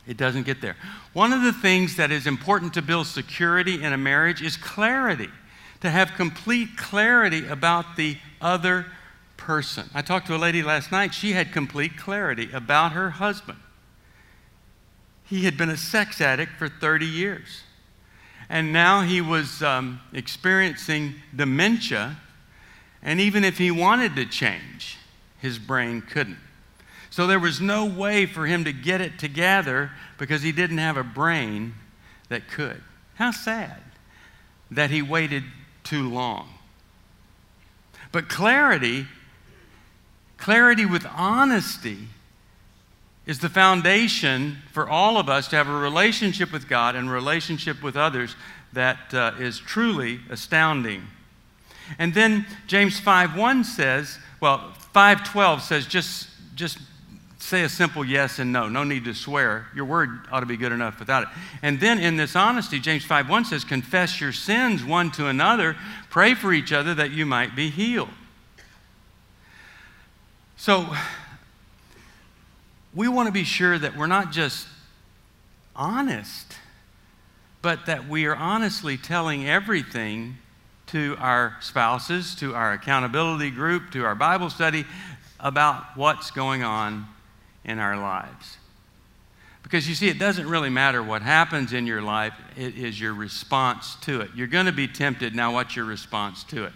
it 0.07 0.17
doesn't 0.17 0.45
get 0.45 0.61
there. 0.61 0.77
One 1.13 1.33
of 1.33 1.43
the 1.43 1.53
things 1.53 1.97
that 1.97 2.13
is 2.13 2.25
important 2.25 2.73
to 2.75 2.83
build 2.83 3.09
security 3.09 3.83
in 3.83 3.93
a 3.93 3.99
marriage 3.99 4.43
is 4.43 4.57
clarity, 4.57 5.29
to 5.81 5.91
have 5.91 6.13
complete 6.13 6.77
clarity 6.77 7.49
about 7.49 7.97
the 7.97 8.17
other 8.41 8.87
person. 9.39 9.89
I 9.95 10.03
talked 10.03 10.27
to 10.27 10.37
a 10.37 10.39
lady 10.39 10.63
last 10.63 10.93
night. 10.93 11.15
She 11.15 11.33
had 11.33 11.53
complete 11.53 11.97
clarity 11.97 12.51
about 12.53 12.93
her 12.93 13.09
husband. 13.09 13.59
He 15.25 15.45
had 15.45 15.57
been 15.57 15.71
a 15.71 15.77
sex 15.77 16.21
addict 16.21 16.53
for 16.59 16.69
30 16.69 17.07
years. 17.07 17.63
And 18.51 18.73
now 18.73 19.03
he 19.03 19.23
was 19.23 19.63
um, 19.63 20.01
experiencing 20.13 21.15
dementia. 21.35 22.19
And 23.03 23.21
even 23.21 23.45
if 23.45 23.57
he 23.57 23.71
wanted 23.71 24.17
to 24.17 24.27
change, 24.27 24.99
his 25.39 25.59
brain 25.59 26.03
couldn't. 26.03 26.39
So 27.11 27.27
there 27.27 27.39
was 27.39 27.61
no 27.61 27.87
way 27.87 28.27
for 28.27 28.47
him 28.47 28.65
to 28.65 28.73
get 28.73 29.01
it 29.01 29.19
together 29.19 29.91
because 30.19 30.43
he 30.43 30.53
didn't 30.53 30.79
have 30.79 30.97
a 30.97 31.05
brain 31.05 31.75
that 32.29 32.49
could. 32.49 32.83
How 33.15 33.31
sad 33.31 33.81
that 34.71 34.91
he 34.91 35.01
waited 35.01 35.45
too 35.85 36.09
long. 36.09 36.49
But 38.13 38.29
clarity 38.29 39.07
clarity 40.39 40.87
with 40.87 41.07
honesty 41.15 42.09
is 43.27 43.41
the 43.41 43.49
foundation 43.51 44.57
for 44.73 44.89
all 44.89 45.19
of 45.19 45.29
us 45.29 45.49
to 45.49 45.57
have 45.57 45.69
a 45.69 45.79
relationship 45.79 46.51
with 46.51 46.67
God 46.67 46.97
and 46.97 47.11
relationship 47.11 47.83
with 47.83 47.97
others 47.97 48.35
that 48.73 49.13
uh, 49.13 49.33
is 49.39 49.59
truly 49.59 50.21
astounding. 50.31 51.03
And 51.99 52.15
then 52.15 52.47
James 52.67 53.01
5:1 53.01 53.65
says, 53.65 54.19
well, 54.41 54.73
5:12 54.95 55.61
says 55.61 55.87
just 55.87 56.29
just 56.55 56.79
say 57.39 57.63
a 57.63 57.69
simple 57.69 58.05
yes 58.05 58.39
and 58.39 58.53
no. 58.53 58.69
No 58.69 58.85
need 58.85 59.05
to 59.05 59.15
swear. 59.15 59.69
Your 59.75 59.85
word 59.85 60.27
ought 60.31 60.41
to 60.41 60.47
be 60.47 60.57
good 60.57 60.73
enough 60.73 60.99
without 60.99 61.23
it. 61.25 61.29
And 61.63 61.79
then 61.81 61.99
in 61.99 62.17
this 62.17 62.35
honesty, 62.35 62.81
James 62.81 63.05
5:1 63.05 63.47
says, 63.47 63.65
confess 63.65 64.21
your 64.21 64.33
sins 64.33 64.85
one 64.85 65.11
to 65.13 65.27
another, 65.27 65.77
pray 66.11 66.35
for 66.35 66.53
each 66.53 66.73
other 66.73 66.95
that 66.95 67.11
you 67.11 67.27
might 67.27 67.55
be 67.55 67.71
healed. 67.71 68.11
So 70.59 70.93
we 72.93 73.07
want 73.07 73.29
to 73.29 73.33
be 73.33 73.45
sure 73.45 73.79
that 73.79 73.97
we're 73.97 74.09
not 74.09 74.33
just 74.33 74.67
honest, 75.77 76.57
but 77.63 77.87
that 77.87 78.09
we 78.09 78.27
are 78.27 78.35
honestly 78.35 78.97
telling 78.97 79.49
everything 79.49 80.37
to 80.89 81.15
our 81.21 81.57
spouses, 81.61 82.35
to 82.37 82.57
our 82.57 82.73
accountability 82.73 83.53
group, 83.53 83.93
to 83.93 84.05
our 84.05 84.17
Bible 84.17 84.51
study 84.51 84.85
about 85.39 85.97
what's 85.97 86.33
going 86.33 86.65
on 86.65 87.07
in 87.65 87.79
our 87.79 87.97
lives. 87.97 88.57
Because 89.63 89.89
you 89.89 89.95
see, 89.95 90.09
it 90.09 90.19
doesn't 90.19 90.49
really 90.49 90.71
matter 90.71 91.05
what 91.05 91.23
happens 91.23 91.73
in 91.73 91.87
your 91.87 92.03
life, 92.03 92.35
it 92.57 92.77
is 92.77 93.01
your 93.01 93.15
response 93.15 93.95
to 94.03 94.23
it. 94.23 94.31
You're 94.35 94.49
going 94.49 94.67
to 94.67 94.73
be 94.73 94.89
tempted. 94.89 95.37
Now, 95.37 95.53
what's 95.53 95.77
your 95.77 95.85
response 95.85 96.43
to 96.45 96.65
it? 96.65 96.73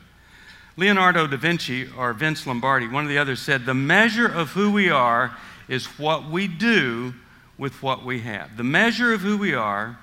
Leonardo 0.77 1.27
da 1.27 1.37
Vinci 1.37 1.89
or 1.97 2.13
Vince 2.13 2.47
Lombardi, 2.47 2.89
one 2.89 3.05
of 3.05 3.11
the 3.11 3.19
others, 3.19 3.41
said, 3.41 3.67
The 3.67 3.75
measure 3.75 4.27
of 4.27 4.51
who 4.51 4.73
we 4.73 4.91
are 4.91 5.37
is 5.69 5.87
what 5.99 6.31
we 6.31 6.49
do 6.49 7.15
with 7.59 7.83
what 7.83 8.05
we 8.05 8.21
have. 8.21 8.57
The 8.57 8.65
measure 8.65 9.13
of 9.13 9.21
who 9.21 9.37
we 9.37 9.55
are 9.55 9.99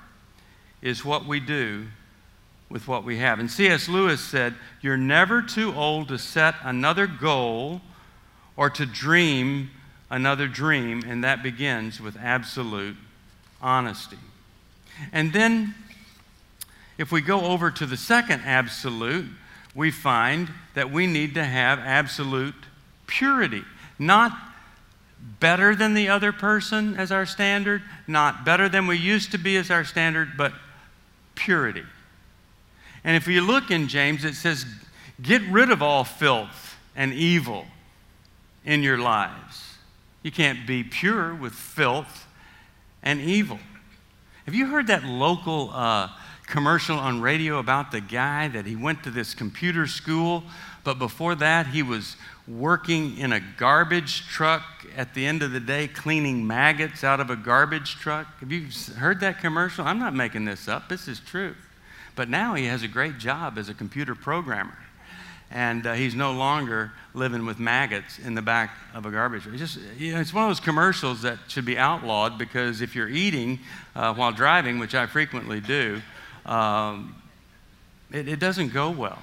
is 0.81 1.03
what 1.03 1.25
we 1.25 1.39
do 1.39 1.87
with 2.69 2.87
what 2.87 3.03
we 3.03 3.17
have. 3.17 3.39
And 3.39 3.49
C.S. 3.49 3.89
Lewis 3.89 4.21
said, 4.21 4.55
You're 4.81 4.97
never 4.97 5.41
too 5.41 5.73
old 5.73 6.09
to 6.09 6.17
set 6.17 6.55
another 6.63 7.07
goal 7.07 7.81
or 8.55 8.69
to 8.69 8.85
dream 8.85 9.71
another 10.09 10.47
dream, 10.47 11.03
and 11.05 11.23
that 11.23 11.43
begins 11.43 12.01
with 12.01 12.17
absolute 12.17 12.95
honesty. 13.61 14.17
And 15.11 15.33
then, 15.33 15.75
if 16.97 17.11
we 17.11 17.21
go 17.21 17.41
over 17.45 17.71
to 17.71 17.85
the 17.85 17.97
second 17.97 18.41
absolute, 18.45 19.27
we 19.75 19.91
find 19.91 20.49
that 20.73 20.91
we 20.91 21.07
need 21.07 21.33
to 21.35 21.43
have 21.43 21.79
absolute 21.79 22.55
purity. 23.07 23.63
Not 23.97 24.37
better 25.39 25.75
than 25.75 25.93
the 25.93 26.09
other 26.09 26.31
person 26.31 26.95
as 26.95 27.11
our 27.11 27.25
standard, 27.25 27.81
not 28.07 28.45
better 28.45 28.69
than 28.69 28.87
we 28.87 28.97
used 28.97 29.31
to 29.31 29.37
be 29.37 29.57
as 29.57 29.69
our 29.69 29.83
standard, 29.83 30.37
but 30.37 30.53
purity. 31.35 31.83
And 33.03 33.15
if 33.15 33.27
you 33.27 33.41
look 33.41 33.71
in 33.71 33.87
James, 33.87 34.25
it 34.25 34.35
says, 34.35 34.65
Get 35.21 35.41
rid 35.43 35.69
of 35.69 35.81
all 35.81 36.03
filth 36.03 36.77
and 36.95 37.13
evil 37.13 37.65
in 38.63 38.83
your 38.83 38.97
lives. 38.97 39.77
You 40.23 40.31
can't 40.31 40.65
be 40.65 40.83
pure 40.83 41.33
with 41.33 41.53
filth 41.53 42.27
and 43.03 43.19
evil. 43.19 43.59
Have 44.45 44.55
you 44.55 44.67
heard 44.67 44.87
that 44.87 45.03
local 45.03 45.71
uh, 45.73 46.09
commercial 46.49 46.97
on 46.97 47.21
radio 47.21 47.59
about 47.59 47.91
the 47.91 48.01
guy 48.01 48.47
that 48.47 48.65
he 48.65 48.75
went 48.75 49.03
to 49.03 49.11
this 49.11 49.33
computer 49.33 49.85
school, 49.85 50.43
but 50.83 50.97
before 50.97 51.35
that, 51.35 51.67
he 51.67 51.83
was 51.83 52.15
working 52.47 53.17
in 53.17 53.31
a 53.31 53.39
garbage 53.57 54.27
truck 54.27 54.63
at 54.97 55.13
the 55.13 55.25
end 55.25 55.43
of 55.43 55.51
the 55.51 55.59
day, 55.59 55.87
cleaning 55.87 56.45
maggots 56.45 57.03
out 57.03 57.19
of 57.19 57.29
a 57.29 57.35
garbage 57.35 57.95
truck? 57.95 58.27
Have 58.39 58.51
you 58.51 58.67
heard 58.97 59.19
that 59.19 59.39
commercial? 59.39 59.85
I'm 59.85 59.99
not 59.99 60.15
making 60.15 60.45
this 60.45 60.67
up, 60.67 60.89
this 60.89 61.07
is 61.07 61.19
true. 61.19 61.55
But 62.15 62.27
now 62.27 62.55
he 62.55 62.65
has 62.65 62.81
a 62.81 62.87
great 62.87 63.19
job 63.19 63.57
as 63.57 63.69
a 63.69 63.73
computer 63.73 64.15
programmer. 64.15 64.77
And 65.51 65.85
uh, 65.87 65.93
he's 65.93 66.15
no 66.15 66.31
longer 66.31 66.91
living 67.13 67.45
with 67.45 67.59
maggots 67.59 68.19
in 68.19 68.35
the 68.35 68.41
back 68.41 68.75
of 68.93 69.05
a 69.05 69.11
garbage. 69.11 69.47
It's 69.47 69.57
just, 69.57 69.79
you 69.97 70.13
know, 70.13 70.19
it's 70.19 70.33
one 70.33 70.43
of 70.43 70.49
those 70.49 70.59
commercials 70.59 71.21
that 71.23 71.39
should 71.47 71.65
be 71.65 71.77
outlawed 71.77 72.37
because 72.37 72.81
if 72.81 72.95
you're 72.95 73.09
eating 73.09 73.59
uh, 73.95 74.13
while 74.13 74.31
driving, 74.31 74.77
which 74.77 74.93
I 74.93 75.07
frequently 75.07 75.59
do, 75.59 76.01
um, 76.45 77.15
it, 78.11 78.27
it 78.27 78.39
doesn't 78.39 78.73
go 78.73 78.89
well. 78.89 79.19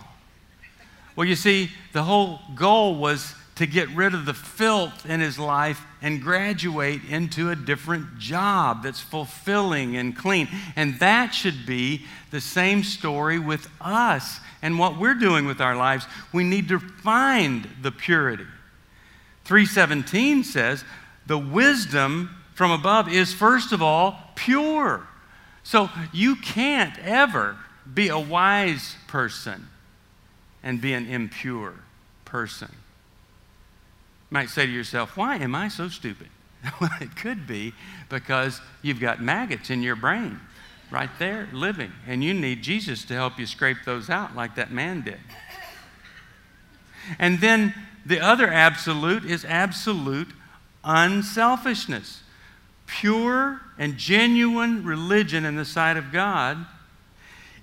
Well, 1.16 1.26
you 1.26 1.36
see, 1.36 1.70
the 1.92 2.02
whole 2.02 2.40
goal 2.54 2.96
was 2.96 3.34
to 3.56 3.66
get 3.66 3.88
rid 3.90 4.12
of 4.12 4.26
the 4.26 4.34
filth 4.34 5.08
in 5.08 5.20
his 5.20 5.38
life 5.38 5.80
and 6.02 6.20
graduate 6.20 7.00
into 7.08 7.50
a 7.50 7.56
different 7.56 8.18
job 8.18 8.82
that's 8.82 9.00
fulfilling 9.00 9.96
and 9.96 10.14
clean. 10.14 10.46
And 10.76 10.98
that 11.00 11.32
should 11.32 11.64
be 11.64 12.02
the 12.30 12.40
same 12.40 12.84
story 12.84 13.38
with 13.38 13.66
us 13.80 14.40
and 14.60 14.78
what 14.78 14.98
we're 14.98 15.14
doing 15.14 15.46
with 15.46 15.62
our 15.62 15.74
lives. 15.74 16.06
We 16.34 16.44
need 16.44 16.68
to 16.68 16.78
find 16.78 17.66
the 17.80 17.90
purity. 17.90 18.44
317 19.44 20.44
says, 20.44 20.84
the 21.26 21.38
wisdom 21.38 22.36
from 22.54 22.70
above 22.70 23.08
is 23.08 23.32
first 23.32 23.72
of 23.72 23.80
all 23.80 24.18
pure. 24.34 25.06
So 25.66 25.90
you 26.12 26.36
can't 26.36 26.96
ever 27.00 27.56
be 27.92 28.06
a 28.06 28.18
wise 28.20 28.94
person 29.08 29.66
and 30.62 30.80
be 30.80 30.92
an 30.92 31.08
impure 31.08 31.74
person. 32.24 32.68
You 32.70 34.30
might 34.30 34.48
say 34.48 34.66
to 34.66 34.70
yourself, 34.70 35.16
why 35.16 35.38
am 35.38 35.56
I 35.56 35.66
so 35.66 35.88
stupid? 35.88 36.28
well, 36.80 36.92
it 37.00 37.16
could 37.16 37.48
be 37.48 37.74
because 38.08 38.60
you've 38.80 39.00
got 39.00 39.20
maggots 39.20 39.68
in 39.68 39.82
your 39.82 39.96
brain 39.96 40.38
right 40.92 41.10
there 41.18 41.48
living, 41.52 41.90
and 42.06 42.22
you 42.22 42.32
need 42.32 42.62
Jesus 42.62 43.04
to 43.06 43.14
help 43.14 43.36
you 43.36 43.44
scrape 43.44 43.78
those 43.84 44.08
out 44.08 44.36
like 44.36 44.54
that 44.54 44.70
man 44.70 45.00
did. 45.00 45.18
And 47.18 47.40
then 47.40 47.74
the 48.04 48.20
other 48.20 48.46
absolute 48.46 49.24
is 49.24 49.44
absolute 49.44 50.28
unselfishness. 50.84 52.22
Pure 52.86 53.62
and 53.78 53.96
genuine 53.96 54.84
religion 54.84 55.44
in 55.44 55.56
the 55.56 55.64
sight 55.64 55.96
of 55.96 56.12
God 56.12 56.66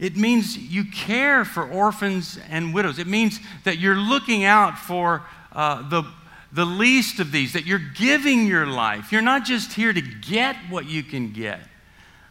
it 0.04 0.18
means 0.18 0.58
you 0.58 0.84
care 0.84 1.46
for 1.46 1.64
orphans 1.66 2.40
and 2.50 2.74
widows. 2.74 3.00
It 3.00 3.08
means 3.08 3.40
that 3.64 3.78
you're 3.78 3.96
looking 3.96 4.44
out 4.44 4.78
for 4.78 5.24
uh, 5.54 5.88
the, 5.88 6.04
the 6.52 6.66
least 6.66 7.22
of 7.22 7.32
these, 7.32 7.54
that 7.54 7.66
you're 7.66 7.80
giving 7.80 8.46
your 8.46 8.66
life. 8.66 9.14
You're 9.14 9.22
not 9.22 9.46
just 9.46 9.72
here 9.72 9.94
to 9.94 10.02
get 10.02 10.56
what 10.70 10.88
you 10.88 11.04
can 11.04 11.32
get, 11.32 11.62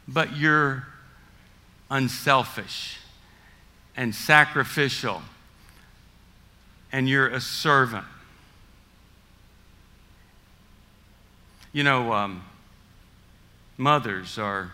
but 0.08 0.36
you're 0.36 0.86
unselfish 1.90 2.98
and 3.96 4.14
sacrificial, 4.14 5.22
and 6.92 7.08
you're 7.08 7.28
a 7.28 7.40
servant. 7.40 8.04
You 11.72 11.84
know, 11.84 12.12
um, 12.12 12.42
mothers 13.76 14.38
are 14.38 14.72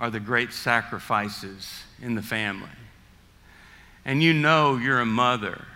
are 0.00 0.10
the 0.10 0.20
great 0.20 0.52
sacrifices 0.52 1.82
in 2.00 2.14
the 2.14 2.22
family. 2.22 2.70
And 4.06 4.22
you 4.22 4.32
know 4.32 4.78
you're 4.78 5.00
a 5.00 5.06
mother 5.06 5.66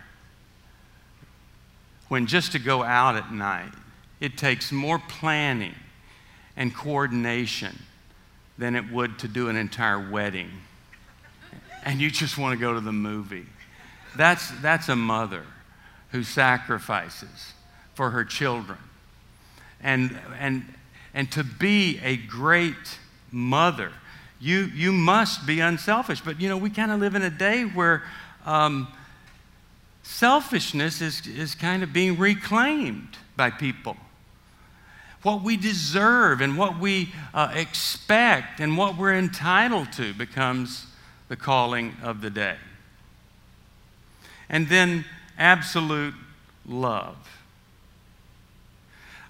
when 2.08 2.26
just 2.26 2.52
to 2.52 2.58
go 2.58 2.82
out 2.82 3.16
at 3.16 3.32
night, 3.32 3.72
it 4.20 4.38
takes 4.38 4.72
more 4.72 4.98
planning 4.98 5.74
and 6.56 6.74
coordination 6.74 7.78
than 8.56 8.76
it 8.76 8.90
would 8.90 9.18
to 9.18 9.28
do 9.28 9.48
an 9.48 9.56
entire 9.56 10.10
wedding. 10.10 10.50
And 11.84 12.00
you 12.00 12.10
just 12.10 12.38
want 12.38 12.58
to 12.58 12.60
go 12.60 12.72
to 12.72 12.80
the 12.80 12.92
movie. 12.92 13.46
That's, 14.16 14.50
that's 14.62 14.88
a 14.88 14.96
mother 14.96 15.42
who 16.12 16.22
sacrifices 16.22 17.52
for 17.94 18.10
her 18.10 18.24
children. 18.24 18.78
And, 19.82 20.16
and, 20.38 20.64
and 21.14 21.30
to 21.32 21.44
be 21.44 22.00
a 22.02 22.16
great 22.16 22.98
mother 23.30 23.92
you, 24.44 24.70
you 24.74 24.92
must 24.92 25.46
be 25.46 25.60
unselfish. 25.60 26.20
But, 26.20 26.38
you 26.38 26.50
know, 26.50 26.58
we 26.58 26.68
kind 26.68 26.92
of 26.92 27.00
live 27.00 27.14
in 27.14 27.22
a 27.22 27.30
day 27.30 27.62
where 27.62 28.02
um, 28.44 28.88
selfishness 30.02 31.00
is, 31.00 31.26
is 31.26 31.54
kind 31.54 31.82
of 31.82 31.94
being 31.94 32.18
reclaimed 32.18 33.16
by 33.36 33.48
people. 33.48 33.96
What 35.22 35.42
we 35.42 35.56
deserve 35.56 36.42
and 36.42 36.58
what 36.58 36.78
we 36.78 37.14
uh, 37.32 37.52
expect 37.54 38.60
and 38.60 38.76
what 38.76 38.98
we're 38.98 39.14
entitled 39.14 39.92
to 39.92 40.12
becomes 40.12 40.88
the 41.28 41.36
calling 41.36 41.96
of 42.02 42.20
the 42.20 42.28
day. 42.28 42.56
And 44.50 44.68
then 44.68 45.06
absolute 45.38 46.12
love. 46.66 47.16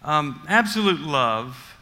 Um, 0.02 0.44
absolute 0.48 0.98
love 0.98 1.73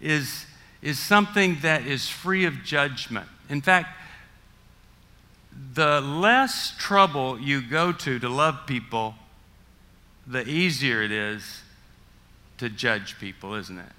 is 0.00 0.46
is 0.80 0.98
something 0.98 1.58
that 1.62 1.86
is 1.86 2.08
free 2.08 2.44
of 2.44 2.62
judgment. 2.62 3.26
In 3.48 3.60
fact, 3.60 3.88
the 5.74 6.00
less 6.00 6.74
trouble 6.78 7.38
you 7.40 7.60
go 7.60 7.92
to 7.92 8.18
to 8.18 8.28
love 8.28 8.66
people, 8.66 9.14
the 10.26 10.48
easier 10.48 11.02
it 11.02 11.10
is 11.10 11.62
to 12.58 12.68
judge 12.68 13.18
people, 13.18 13.54
isn't 13.54 13.78
it? 13.78 13.92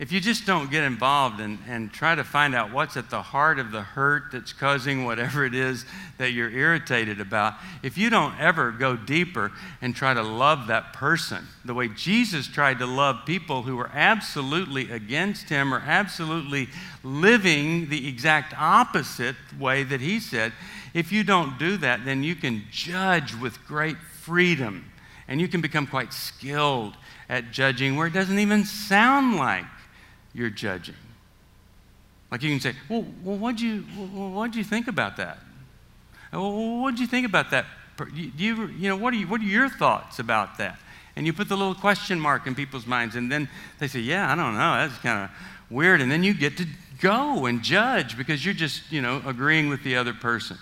If 0.00 0.12
you 0.12 0.18
just 0.18 0.46
don't 0.46 0.70
get 0.70 0.82
involved 0.84 1.40
and, 1.40 1.58
and 1.68 1.92
try 1.92 2.14
to 2.14 2.24
find 2.24 2.54
out 2.54 2.72
what's 2.72 2.96
at 2.96 3.10
the 3.10 3.20
heart 3.20 3.58
of 3.58 3.70
the 3.70 3.82
hurt 3.82 4.32
that's 4.32 4.50
causing 4.50 5.04
whatever 5.04 5.44
it 5.44 5.54
is 5.54 5.84
that 6.16 6.32
you're 6.32 6.48
irritated 6.48 7.20
about, 7.20 7.56
if 7.82 7.98
you 7.98 8.08
don't 8.08 8.34
ever 8.40 8.70
go 8.70 8.96
deeper 8.96 9.52
and 9.82 9.94
try 9.94 10.14
to 10.14 10.22
love 10.22 10.68
that 10.68 10.94
person 10.94 11.44
the 11.66 11.74
way 11.74 11.88
Jesus 11.88 12.48
tried 12.48 12.78
to 12.78 12.86
love 12.86 13.26
people 13.26 13.60
who 13.60 13.76
were 13.76 13.90
absolutely 13.92 14.90
against 14.90 15.50
him 15.50 15.74
or 15.74 15.80
absolutely 15.80 16.70
living 17.04 17.90
the 17.90 18.08
exact 18.08 18.54
opposite 18.56 19.36
way 19.58 19.82
that 19.82 20.00
he 20.00 20.18
said, 20.18 20.54
if 20.94 21.12
you 21.12 21.22
don't 21.22 21.58
do 21.58 21.76
that, 21.76 22.06
then 22.06 22.22
you 22.22 22.34
can 22.34 22.64
judge 22.70 23.34
with 23.34 23.62
great 23.66 23.98
freedom 23.98 24.90
and 25.28 25.42
you 25.42 25.46
can 25.46 25.60
become 25.60 25.86
quite 25.86 26.14
skilled 26.14 26.96
at 27.28 27.50
judging 27.50 27.96
where 27.96 28.06
it 28.06 28.14
doesn't 28.14 28.38
even 28.38 28.64
sound 28.64 29.36
like 29.36 29.66
you're 30.32 30.50
judging. 30.50 30.94
Like 32.30 32.42
you 32.42 32.50
can 32.50 32.60
say, 32.60 32.74
well, 32.88 33.04
well 33.24 33.36
what'd, 33.36 33.60
you, 33.60 33.80
what'd 33.82 34.54
you 34.54 34.64
think 34.64 34.88
about 34.88 35.16
that? 35.16 35.38
Well, 36.32 36.80
what'd 36.80 37.00
you 37.00 37.06
think 37.06 37.26
about 37.26 37.50
that? 37.50 37.66
You, 38.14 38.32
you, 38.36 38.66
you 38.68 38.88
know, 38.88 38.96
what 38.96 39.12
are, 39.12 39.16
you, 39.16 39.26
what 39.26 39.40
are 39.40 39.44
your 39.44 39.68
thoughts 39.68 40.18
about 40.18 40.58
that? 40.58 40.78
And 41.16 41.26
you 41.26 41.32
put 41.32 41.48
the 41.48 41.56
little 41.56 41.74
question 41.74 42.20
mark 42.20 42.46
in 42.46 42.54
people's 42.54 42.86
minds, 42.86 43.16
and 43.16 43.30
then 43.30 43.48
they 43.78 43.88
say, 43.88 43.98
yeah, 44.00 44.32
I 44.32 44.36
don't 44.36 44.54
know, 44.54 44.74
that's 44.74 44.96
kind 44.98 45.24
of 45.24 45.30
weird. 45.68 46.00
And 46.00 46.10
then 46.10 46.22
you 46.22 46.32
get 46.32 46.56
to 46.58 46.66
go 47.00 47.46
and 47.46 47.62
judge 47.62 48.16
because 48.16 48.44
you're 48.44 48.54
just, 48.54 48.90
you 48.92 49.02
know, 49.02 49.20
agreeing 49.26 49.68
with 49.68 49.82
the 49.82 49.96
other 49.96 50.12
person. 50.12 50.56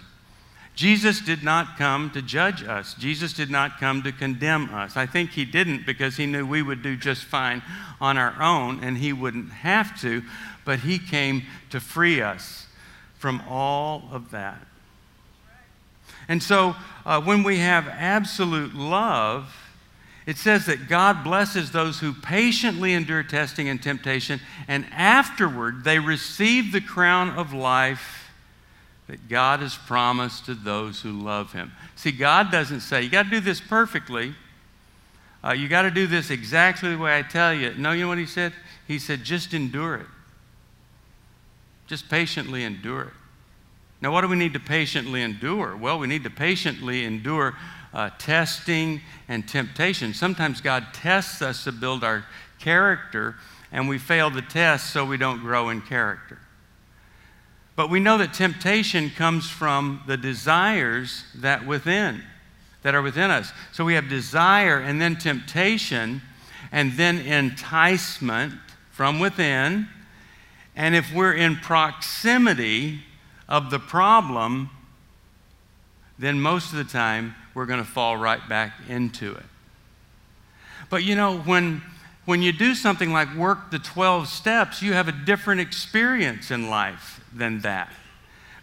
Jesus 0.78 1.20
did 1.20 1.42
not 1.42 1.76
come 1.76 2.08
to 2.10 2.22
judge 2.22 2.62
us. 2.62 2.94
Jesus 2.94 3.32
did 3.32 3.50
not 3.50 3.80
come 3.80 4.00
to 4.04 4.12
condemn 4.12 4.72
us. 4.72 4.96
I 4.96 5.06
think 5.06 5.30
he 5.30 5.44
didn't 5.44 5.84
because 5.84 6.16
he 6.16 6.24
knew 6.24 6.46
we 6.46 6.62
would 6.62 6.84
do 6.84 6.96
just 6.96 7.24
fine 7.24 7.64
on 8.00 8.16
our 8.16 8.40
own 8.40 8.84
and 8.84 8.96
he 8.96 9.12
wouldn't 9.12 9.50
have 9.50 10.00
to, 10.02 10.22
but 10.64 10.78
he 10.78 11.00
came 11.00 11.42
to 11.70 11.80
free 11.80 12.22
us 12.22 12.68
from 13.16 13.42
all 13.48 14.04
of 14.12 14.30
that. 14.30 14.64
And 16.28 16.40
so 16.40 16.76
uh, 17.04 17.22
when 17.22 17.42
we 17.42 17.58
have 17.58 17.88
absolute 17.88 18.72
love, 18.72 19.52
it 20.26 20.36
says 20.38 20.66
that 20.66 20.88
God 20.88 21.24
blesses 21.24 21.72
those 21.72 21.98
who 21.98 22.12
patiently 22.12 22.92
endure 22.94 23.24
testing 23.24 23.68
and 23.68 23.82
temptation, 23.82 24.38
and 24.68 24.86
afterward 24.92 25.82
they 25.82 25.98
receive 25.98 26.70
the 26.70 26.80
crown 26.80 27.30
of 27.30 27.52
life 27.52 28.17
that 29.08 29.28
God 29.28 29.60
has 29.60 29.74
promised 29.74 30.46
to 30.46 30.54
those 30.54 31.00
who 31.00 31.12
love 31.12 31.52
Him. 31.52 31.72
See, 31.96 32.12
God 32.12 32.52
doesn't 32.52 32.80
say, 32.80 33.02
you 33.02 33.10
got 33.10 33.24
to 33.24 33.30
do 33.30 33.40
this 33.40 33.60
perfectly. 33.60 34.34
Uh, 35.42 35.52
you 35.52 35.66
got 35.66 35.82
to 35.82 35.90
do 35.90 36.06
this 36.06 36.30
exactly 36.30 36.90
the 36.90 36.98
way 36.98 37.18
I 37.18 37.22
tell 37.22 37.52
you. 37.54 37.74
No, 37.74 37.92
you 37.92 38.02
know 38.02 38.08
what 38.08 38.18
He 38.18 38.26
said? 38.26 38.52
He 38.86 38.98
said, 38.98 39.24
just 39.24 39.54
endure 39.54 39.96
it. 39.96 40.06
Just 41.86 42.08
patiently 42.10 42.64
endure 42.64 43.02
it. 43.02 43.12
Now, 44.00 44.12
what 44.12 44.20
do 44.20 44.28
we 44.28 44.36
need 44.36 44.52
to 44.52 44.60
patiently 44.60 45.22
endure? 45.22 45.76
Well, 45.76 45.98
we 45.98 46.06
need 46.06 46.22
to 46.24 46.30
patiently 46.30 47.04
endure 47.04 47.56
uh, 47.94 48.10
testing 48.18 49.00
and 49.26 49.48
temptation. 49.48 50.12
Sometimes 50.12 50.60
God 50.60 50.86
tests 50.92 51.40
us 51.40 51.64
to 51.64 51.72
build 51.72 52.04
our 52.04 52.26
character, 52.60 53.36
and 53.72 53.88
we 53.88 53.98
fail 53.98 54.30
the 54.30 54.42
test 54.42 54.92
so 54.92 55.04
we 55.04 55.16
don't 55.16 55.40
grow 55.40 55.70
in 55.70 55.80
character. 55.80 56.38
But 57.78 57.90
we 57.90 58.00
know 58.00 58.18
that 58.18 58.34
temptation 58.34 59.08
comes 59.08 59.48
from 59.48 60.02
the 60.04 60.16
desires 60.16 61.22
that 61.36 61.64
within, 61.64 62.24
that 62.82 62.96
are 62.96 63.02
within 63.02 63.30
us. 63.30 63.52
So 63.70 63.84
we 63.84 63.94
have 63.94 64.08
desire 64.08 64.80
and 64.80 65.00
then 65.00 65.14
temptation 65.14 66.20
and 66.72 66.94
then 66.94 67.18
enticement 67.18 68.54
from 68.90 69.20
within. 69.20 69.86
And 70.74 70.96
if 70.96 71.14
we're 71.14 71.34
in 71.34 71.54
proximity 71.54 73.02
of 73.48 73.70
the 73.70 73.78
problem, 73.78 74.70
then 76.18 76.40
most 76.40 76.72
of 76.72 76.78
the 76.78 76.92
time 76.92 77.36
we're 77.54 77.66
going 77.66 77.78
to 77.78 77.88
fall 77.88 78.16
right 78.16 78.48
back 78.48 78.72
into 78.88 79.36
it. 79.36 79.46
But 80.90 81.04
you 81.04 81.14
know, 81.14 81.38
when, 81.38 81.82
when 82.28 82.42
you 82.42 82.52
do 82.52 82.74
something 82.74 83.10
like 83.10 83.34
work 83.36 83.70
the 83.70 83.78
12 83.78 84.28
steps, 84.28 84.82
you 84.82 84.92
have 84.92 85.08
a 85.08 85.12
different 85.12 85.62
experience 85.62 86.50
in 86.50 86.68
life 86.68 87.24
than 87.32 87.60
that. 87.60 87.90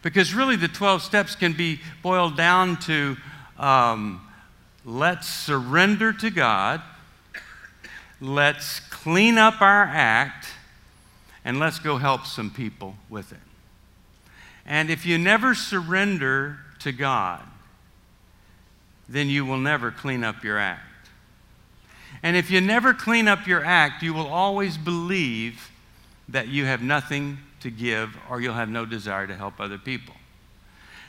Because 0.03 0.35
really, 0.35 0.55
the 0.55 0.67
12 0.67 1.01
steps 1.01 1.35
can 1.35 1.53
be 1.53 1.79
boiled 2.03 2.37
down 2.37 2.77
to 2.81 3.17
um, 3.57 4.21
let's 4.85 5.27
surrender 5.27 6.13
to 6.13 6.29
God, 6.29 6.79
let's 8.21 8.81
clean 8.81 9.39
up 9.39 9.59
our 9.61 9.85
act, 9.85 10.45
and 11.43 11.57
let's 11.57 11.79
go 11.79 11.97
help 11.97 12.27
some 12.27 12.51
people 12.51 12.95
with 13.09 13.31
it. 13.31 13.39
And 14.67 14.91
if 14.91 15.07
you 15.07 15.17
never 15.17 15.55
surrender 15.55 16.59
to 16.81 16.91
God, 16.91 17.41
then 19.09 19.27
you 19.27 19.43
will 19.43 19.57
never 19.57 19.89
clean 19.89 20.23
up 20.23 20.43
your 20.43 20.59
act. 20.59 20.83
And 22.25 22.35
if 22.35 22.49
you 22.49 22.59
never 22.59 22.91
clean 22.95 23.27
up 23.27 23.45
your 23.45 23.63
act, 23.63 24.01
you 24.01 24.11
will 24.11 24.25
always 24.25 24.79
believe 24.79 25.69
that 26.27 26.47
you 26.47 26.65
have 26.65 26.81
nothing 26.81 27.37
to 27.59 27.69
give, 27.69 28.17
or 28.27 28.41
you'll 28.41 28.55
have 28.55 28.67
no 28.67 28.83
desire 28.83 29.27
to 29.27 29.35
help 29.35 29.59
other 29.59 29.77
people. 29.77 30.15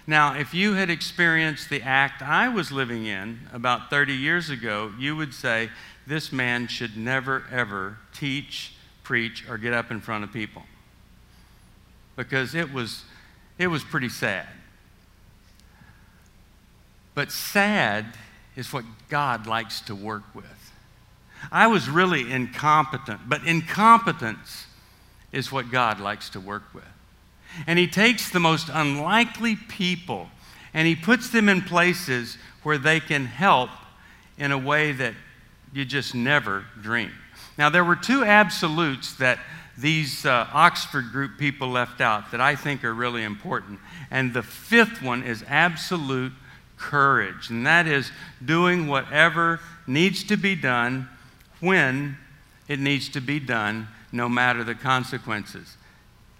Now, 0.06 0.34
if 0.34 0.52
you 0.52 0.74
had 0.74 0.90
experienced 0.90 1.70
the 1.70 1.80
act 1.80 2.20
I 2.20 2.48
was 2.48 2.70
living 2.70 3.06
in 3.06 3.40
about 3.50 3.88
30 3.88 4.12
years 4.12 4.50
ago, 4.50 4.92
you 4.98 5.16
would 5.16 5.32
say, 5.32 5.70
This 6.06 6.32
man 6.32 6.68
should 6.68 6.98
never, 6.98 7.44
ever 7.50 7.96
teach, 8.12 8.74
preach, 9.02 9.48
or 9.48 9.56
get 9.56 9.72
up 9.72 9.90
in 9.90 10.02
front 10.02 10.22
of 10.22 10.34
people. 10.34 10.64
Because 12.14 12.54
it 12.54 12.74
was, 12.74 13.04
it 13.56 13.68
was 13.68 13.82
pretty 13.82 14.10
sad. 14.10 14.48
But 17.14 17.32
sad 17.32 18.04
is 18.54 18.70
what 18.70 18.84
God 19.08 19.46
likes 19.46 19.80
to 19.80 19.94
work 19.94 20.24
with. 20.34 20.55
I 21.52 21.66
was 21.66 21.88
really 21.88 22.30
incompetent, 22.30 23.20
but 23.28 23.44
incompetence 23.44 24.66
is 25.32 25.52
what 25.52 25.70
God 25.70 26.00
likes 26.00 26.30
to 26.30 26.40
work 26.40 26.62
with. 26.74 26.84
And 27.66 27.78
He 27.78 27.86
takes 27.86 28.30
the 28.30 28.40
most 28.40 28.68
unlikely 28.72 29.56
people 29.56 30.28
and 30.74 30.86
He 30.86 30.94
puts 30.94 31.30
them 31.30 31.48
in 31.48 31.62
places 31.62 32.36
where 32.62 32.78
they 32.78 33.00
can 33.00 33.26
help 33.26 33.70
in 34.38 34.52
a 34.52 34.58
way 34.58 34.92
that 34.92 35.14
you 35.72 35.84
just 35.84 36.14
never 36.14 36.64
dream. 36.82 37.12
Now, 37.56 37.70
there 37.70 37.84
were 37.84 37.96
two 37.96 38.24
absolutes 38.24 39.14
that 39.14 39.38
these 39.78 40.24
uh, 40.24 40.46
Oxford 40.52 41.12
group 41.12 41.38
people 41.38 41.68
left 41.68 42.00
out 42.00 42.30
that 42.30 42.40
I 42.40 42.56
think 42.56 42.84
are 42.84 42.94
really 42.94 43.22
important. 43.22 43.78
And 44.10 44.32
the 44.32 44.42
fifth 44.42 45.02
one 45.02 45.22
is 45.22 45.44
absolute 45.48 46.32
courage, 46.76 47.50
and 47.50 47.66
that 47.66 47.86
is 47.86 48.10
doing 48.44 48.86
whatever 48.86 49.60
needs 49.86 50.24
to 50.24 50.36
be 50.36 50.54
done 50.54 51.08
when 51.60 52.16
it 52.68 52.78
needs 52.78 53.08
to 53.10 53.20
be 53.20 53.38
done 53.38 53.88
no 54.12 54.28
matter 54.28 54.64
the 54.64 54.74
consequences. 54.74 55.76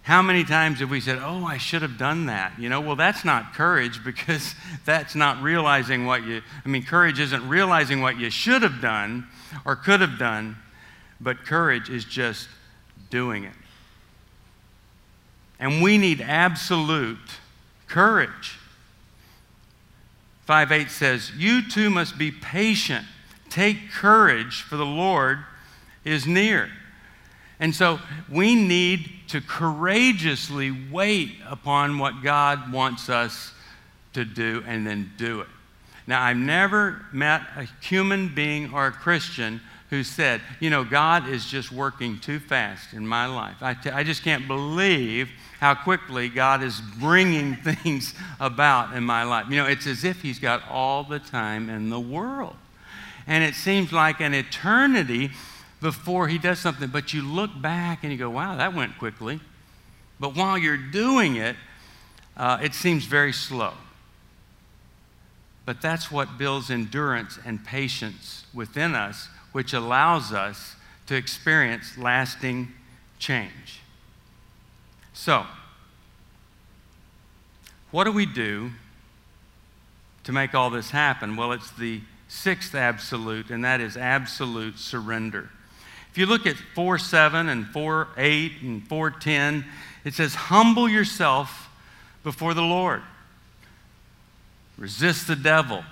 How 0.02 0.22
many 0.22 0.44
times 0.44 0.78
have 0.78 0.90
we 0.90 1.00
said, 1.00 1.18
Oh, 1.20 1.44
I 1.44 1.58
should 1.58 1.82
have 1.82 1.98
done 1.98 2.26
that? 2.26 2.58
You 2.60 2.68
know, 2.68 2.80
well, 2.80 2.94
that's 2.94 3.24
not 3.24 3.54
courage 3.54 4.04
because 4.04 4.54
that's 4.84 5.14
not 5.14 5.42
realizing 5.42 6.06
what 6.06 6.24
you, 6.24 6.42
I 6.64 6.68
mean, 6.68 6.84
courage 6.84 7.18
isn't 7.18 7.48
realizing 7.48 8.00
what 8.00 8.18
you 8.18 8.30
should 8.30 8.62
have 8.62 8.80
done 8.80 9.26
or 9.64 9.74
could 9.74 10.00
have 10.00 10.18
done, 10.18 10.56
but 11.20 11.44
courage 11.44 11.90
is 11.90 12.04
just 12.04 12.48
doing 13.10 13.44
it. 13.44 13.54
And 15.58 15.82
we 15.82 15.98
need 15.98 16.20
absolute 16.20 17.18
courage. 17.88 18.58
5 20.44 20.70
8 20.70 20.90
says, 20.90 21.32
You 21.36 21.68
too 21.68 21.90
must 21.90 22.16
be 22.16 22.30
patient. 22.30 23.04
Take 23.56 23.90
courage, 23.90 24.60
for 24.60 24.76
the 24.76 24.84
Lord 24.84 25.38
is 26.04 26.26
near. 26.26 26.68
And 27.58 27.74
so 27.74 28.00
we 28.30 28.54
need 28.54 29.08
to 29.28 29.40
courageously 29.40 30.76
wait 30.92 31.36
upon 31.48 31.98
what 31.98 32.22
God 32.22 32.70
wants 32.70 33.08
us 33.08 33.54
to 34.12 34.26
do 34.26 34.62
and 34.66 34.86
then 34.86 35.10
do 35.16 35.40
it. 35.40 35.46
Now, 36.06 36.22
I've 36.22 36.36
never 36.36 37.06
met 37.14 37.46
a 37.56 37.66
human 37.80 38.28
being 38.34 38.74
or 38.74 38.88
a 38.88 38.92
Christian 38.92 39.62
who 39.88 40.02
said, 40.02 40.42
you 40.60 40.68
know, 40.68 40.84
God 40.84 41.26
is 41.26 41.46
just 41.46 41.72
working 41.72 42.18
too 42.18 42.38
fast 42.38 42.92
in 42.92 43.08
my 43.08 43.24
life. 43.24 43.62
I, 43.62 43.72
t- 43.72 43.88
I 43.88 44.04
just 44.04 44.22
can't 44.22 44.46
believe 44.46 45.30
how 45.60 45.74
quickly 45.74 46.28
God 46.28 46.62
is 46.62 46.82
bringing 47.00 47.56
things 47.64 48.12
about 48.38 48.94
in 48.94 49.02
my 49.02 49.22
life. 49.22 49.46
You 49.48 49.56
know, 49.56 49.66
it's 49.66 49.86
as 49.86 50.04
if 50.04 50.20
He's 50.20 50.38
got 50.38 50.62
all 50.68 51.04
the 51.04 51.20
time 51.20 51.70
in 51.70 51.88
the 51.88 51.98
world. 51.98 52.56
And 53.26 53.42
it 53.42 53.54
seems 53.54 53.92
like 53.92 54.20
an 54.20 54.34
eternity 54.34 55.30
before 55.80 56.28
he 56.28 56.38
does 56.38 56.58
something, 56.58 56.88
but 56.88 57.12
you 57.12 57.22
look 57.22 57.50
back 57.60 58.02
and 58.02 58.12
you 58.12 58.18
go, 58.18 58.30
wow, 58.30 58.56
that 58.56 58.74
went 58.74 58.98
quickly. 58.98 59.40
But 60.18 60.34
while 60.36 60.56
you're 60.56 60.76
doing 60.76 61.36
it, 61.36 61.56
uh, 62.36 62.58
it 62.62 62.74
seems 62.74 63.04
very 63.04 63.32
slow. 63.32 63.72
but 65.66 65.82
that's 65.82 66.12
what 66.12 66.38
builds 66.38 66.70
endurance 66.70 67.38
and 67.44 67.62
patience 67.64 68.44
within 68.54 68.94
us, 68.94 69.28
which 69.50 69.72
allows 69.72 70.32
us 70.32 70.76
to 71.06 71.16
experience 71.16 71.98
lasting 71.98 72.72
change. 73.18 73.80
So, 75.12 75.44
what 77.90 78.04
do 78.04 78.12
we 78.12 78.26
do 78.26 78.70
to 80.22 80.32
make 80.32 80.54
all 80.54 80.70
this 80.70 80.90
happen? 80.90 81.36
Well, 81.36 81.50
it's 81.52 81.70
the 81.72 82.00
sixth 82.36 82.74
absolute, 82.74 83.50
and 83.50 83.64
that 83.64 83.80
is 83.80 83.96
absolute 83.96 84.78
surrender. 84.78 85.48
If 86.10 86.18
you 86.18 86.26
look 86.26 86.46
at 86.46 86.56
4 86.56 86.98
7 86.98 87.48
and 87.48 87.66
4 87.68 88.08
8 88.16 88.52
and 88.62 88.88
4 88.88 89.10
10, 89.10 89.64
it 90.04 90.14
says, 90.14 90.34
Humble 90.34 90.88
yourself 90.88 91.68
before 92.22 92.54
the 92.54 92.62
Lord, 92.62 93.02
resist 94.78 95.26
the 95.26 95.36
devil, 95.36 95.82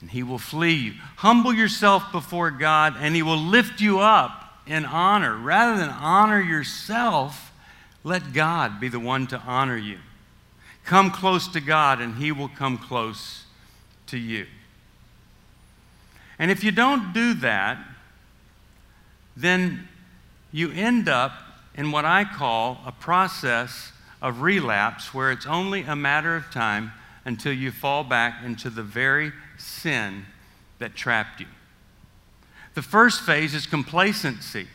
and 0.00 0.10
he 0.10 0.22
will 0.22 0.38
flee 0.38 0.74
you. 0.74 0.92
Humble 1.16 1.54
yourself 1.54 2.12
before 2.12 2.50
God, 2.50 2.94
and 2.98 3.14
he 3.14 3.22
will 3.22 3.38
lift 3.38 3.80
you 3.80 4.00
up 4.00 4.60
in 4.66 4.84
honor. 4.84 5.36
Rather 5.36 5.78
than 5.78 5.90
honor 5.90 6.40
yourself, 6.40 7.52
let 8.04 8.32
God 8.32 8.80
be 8.80 8.88
the 8.88 9.00
one 9.00 9.26
to 9.28 9.38
honor 9.38 9.76
you. 9.76 9.98
Come 10.84 11.10
close 11.10 11.48
to 11.48 11.60
God, 11.60 12.00
and 12.00 12.14
he 12.16 12.30
will 12.30 12.48
come 12.48 12.78
close 12.78 13.44
to 14.06 14.18
you. 14.18 14.46
And 16.38 16.50
if 16.50 16.62
you 16.62 16.70
don't 16.70 17.12
do 17.12 17.34
that, 17.34 17.78
then 19.36 19.88
you 20.52 20.70
end 20.72 21.08
up 21.08 21.32
in 21.74 21.92
what 21.92 22.04
I 22.04 22.24
call 22.24 22.80
a 22.86 22.92
process 22.92 23.92
of 24.22 24.40
relapse 24.40 25.12
where 25.12 25.30
it's 25.30 25.46
only 25.46 25.82
a 25.82 25.96
matter 25.96 26.34
of 26.36 26.50
time 26.50 26.92
until 27.24 27.52
you 27.52 27.70
fall 27.70 28.04
back 28.04 28.42
into 28.44 28.70
the 28.70 28.82
very 28.82 29.32
sin 29.58 30.24
that 30.78 30.94
trapped 30.94 31.40
you. 31.40 31.46
The 32.74 32.82
first 32.82 33.22
phase 33.22 33.54
is 33.54 33.66
complacency. 33.66 34.66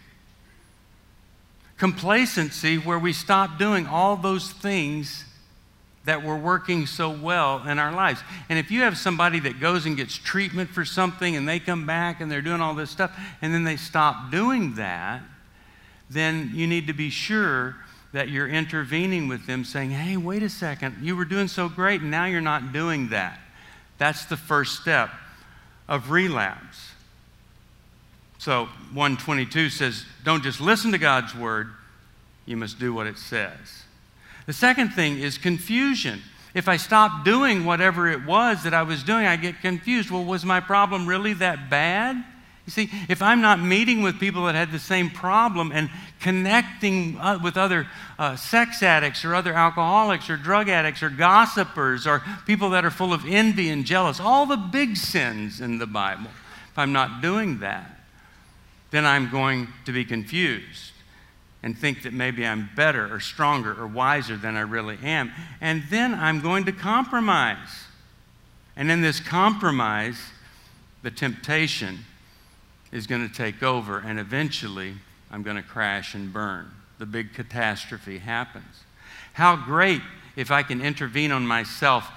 Complacency, 1.78 2.78
where 2.78 3.00
we 3.00 3.14
stop 3.14 3.58
doing 3.58 3.88
all 3.88 4.16
those 4.16 4.52
things 4.52 5.26
that 6.06 6.24
were 6.24 6.38
working 6.38 6.88
so 6.88 7.12
well 7.12 7.62
in 7.68 7.78
our 7.78 7.92
lives. 7.92 8.22
And 8.50 8.58
if 8.58 8.72
you 8.72 8.82
have 8.82 8.98
somebody 8.98 9.40
that 9.42 9.60
goes 9.60 9.86
and 9.86 9.96
gets 9.96 10.16
treatment 10.16 10.70
for 10.70 10.84
something 10.84 11.36
and 11.36 11.48
they 11.48 11.60
come 11.60 11.86
back 11.86 12.22
and 12.22 12.32
they're 12.32 12.42
doing 12.42 12.60
all 12.60 12.74
this 12.74 12.90
stuff 12.90 13.16
and 13.42 13.54
then 13.54 13.64
they 13.64 13.78
stop 13.78 14.32
doing 14.32 14.76
that, 14.76 15.22
then 16.10 16.52
you 16.54 16.66
need 16.66 16.88
to 16.88 16.94
be 16.94 17.10
sure 17.10 17.76
that 18.14 18.30
you're 18.30 18.48
intervening 18.48 19.28
with 19.28 19.46
them 19.46 19.64
saying, 19.64 19.92
hey, 19.92 20.18
wait 20.18 20.44
a 20.44 20.50
second, 20.50 20.98
you 21.02 21.16
were 21.16 21.24
doing 21.24 21.48
so 21.48 21.70
great 21.70 22.02
and 22.02 22.12
now 22.12 22.26
you're 22.26 22.42
not 22.42 22.74
doing 22.74 23.10
that. 23.10 23.40
That's 23.98 24.26
the 24.26 24.38
first 24.38 24.82
step 24.82 25.12
of 25.88 26.10
relapse. 26.10 26.92
So 28.40 28.66
122 28.94 29.70
says, 29.70 30.04
don't 30.24 30.42
just 30.42 30.60
listen 30.60 30.92
to 30.94 30.98
God's 30.98 31.36
word, 31.36 31.70
you 32.48 32.58
must 32.58 32.80
do 32.80 32.92
what 32.92 33.06
it 33.06 33.20
says. 33.20 33.81
The 34.52 34.58
second 34.58 34.90
thing 34.90 35.18
is 35.18 35.38
confusion. 35.38 36.22
If 36.54 36.68
I 36.68 36.76
stop 36.76 37.24
doing 37.24 37.64
whatever 37.64 38.10
it 38.10 38.26
was 38.26 38.64
that 38.64 38.74
I 38.74 38.84
was 38.84 39.02
doing, 39.02 39.26
I 39.26 39.38
get 39.38 39.62
confused. 39.62 40.12
Well, 40.12 40.26
was 40.26 40.44
my 40.44 40.60
problem 40.60 41.08
really 41.08 41.32
that 41.36 41.70
bad? 41.70 42.18
You 42.66 42.72
see, 42.72 42.90
if 43.08 43.22
I'm 43.22 43.40
not 43.40 43.62
meeting 43.62 44.02
with 44.02 44.20
people 44.20 44.44
that 44.48 44.56
had 44.56 44.74
the 44.74 44.78
same 44.78 45.10
problem 45.10 45.72
and 45.72 45.90
connecting 46.20 47.18
uh, 47.18 47.40
with 47.42 47.56
other 47.56 47.88
uh, 48.20 48.36
sex 48.36 48.84
addicts 48.84 49.24
or 49.24 49.34
other 49.36 49.54
alcoholics 49.54 50.30
or 50.30 50.36
drug 50.36 50.68
addicts 50.68 51.02
or 51.02 51.10
gossipers 51.10 52.06
or 52.06 52.22
people 52.46 52.72
that 52.72 52.84
are 52.84 52.92
full 52.92 53.14
of 53.14 53.26
envy 53.26 53.70
and 53.70 53.86
jealous, 53.86 54.20
all 54.20 54.46
the 54.46 54.58
big 54.58 54.98
sins 54.98 55.62
in 55.62 55.78
the 55.78 55.88
Bible, 55.88 56.30
if 56.70 56.78
I'm 56.78 56.92
not 56.92 57.22
doing 57.22 57.60
that, 57.60 57.90
then 58.90 59.06
I'm 59.06 59.30
going 59.30 59.70
to 59.86 59.94
be 59.94 60.04
confused 60.04 60.92
and 61.64 61.78
think 61.78 62.04
that 62.04 62.14
maybe 62.14 62.46
I'm 62.46 62.70
better 62.76 63.14
or 63.14 63.20
stronger 63.20 63.80
or 63.80 63.88
wiser 63.88 64.36
than 64.36 64.56
I 64.56 64.62
really 64.62 64.98
am. 65.04 65.32
And 65.60 65.84
then 65.90 66.14
I'm 66.14 66.42
going 66.42 66.66
to 66.66 66.72
compromise. 66.72 67.86
And 68.76 68.90
in 68.90 69.02
this 69.02 69.20
compromise, 69.20 70.18
the 71.04 71.12
temptation 71.12 72.00
is 72.92 73.08
going 73.08 73.28
to 73.28 73.34
take 73.34 73.64
over, 73.64 74.00
and 74.00 74.20
eventually 74.20 74.96
I'm 75.30 75.44
going 75.44 75.56
to 75.56 75.64
crash 75.64 76.14
and 76.16 76.34
burn. 76.34 76.72
The 76.98 77.06
big 77.06 77.34
catastrophe 77.34 78.18
happens. 78.18 78.84
How 79.34 79.56
great 79.56 80.02
if 80.36 80.52
I 80.52 80.64
can 80.64 80.82
intervene 80.82 81.32
on 81.32 81.46
myself 81.46 82.10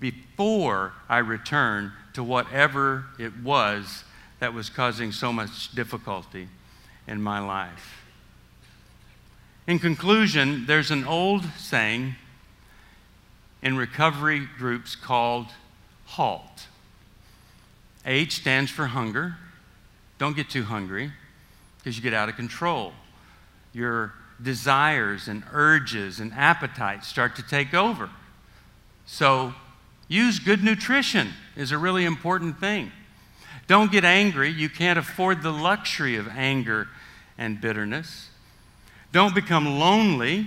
before 0.00 0.92
I 1.08 1.18
return 1.18 1.92
to 2.14 2.22
whatever 2.22 3.06
it 3.18 3.36
was 3.42 4.04
that 4.40 4.54
was 4.54 4.70
causing 4.70 5.12
so 5.12 5.32
much 5.32 5.72
difficulty 5.72 6.48
in 7.06 7.22
my 7.22 7.38
life. 7.38 7.97
In 9.68 9.78
conclusion, 9.78 10.64
there's 10.64 10.90
an 10.90 11.04
old 11.04 11.44
saying 11.58 12.14
in 13.60 13.76
recovery 13.76 14.48
groups 14.56 14.96
called 14.96 15.48
HALT. 16.06 16.68
H 18.06 18.36
stands 18.36 18.70
for 18.70 18.86
hunger. 18.86 19.36
Don't 20.16 20.34
get 20.34 20.48
too 20.48 20.62
hungry 20.62 21.12
because 21.76 21.98
you 21.98 22.02
get 22.02 22.14
out 22.14 22.30
of 22.30 22.36
control. 22.36 22.94
Your 23.74 24.14
desires 24.42 25.28
and 25.28 25.44
urges 25.52 26.18
and 26.18 26.32
appetites 26.32 27.06
start 27.06 27.36
to 27.36 27.42
take 27.42 27.74
over. 27.74 28.08
So, 29.04 29.52
use 30.08 30.38
good 30.38 30.64
nutrition 30.64 31.34
is 31.56 31.72
a 31.72 31.78
really 31.78 32.06
important 32.06 32.58
thing. 32.58 32.90
Don't 33.66 33.92
get 33.92 34.02
angry. 34.02 34.48
You 34.48 34.70
can't 34.70 34.98
afford 34.98 35.42
the 35.42 35.52
luxury 35.52 36.16
of 36.16 36.26
anger 36.28 36.88
and 37.36 37.60
bitterness. 37.60 38.30
Don't 39.12 39.34
become 39.34 39.78
lonely 39.78 40.46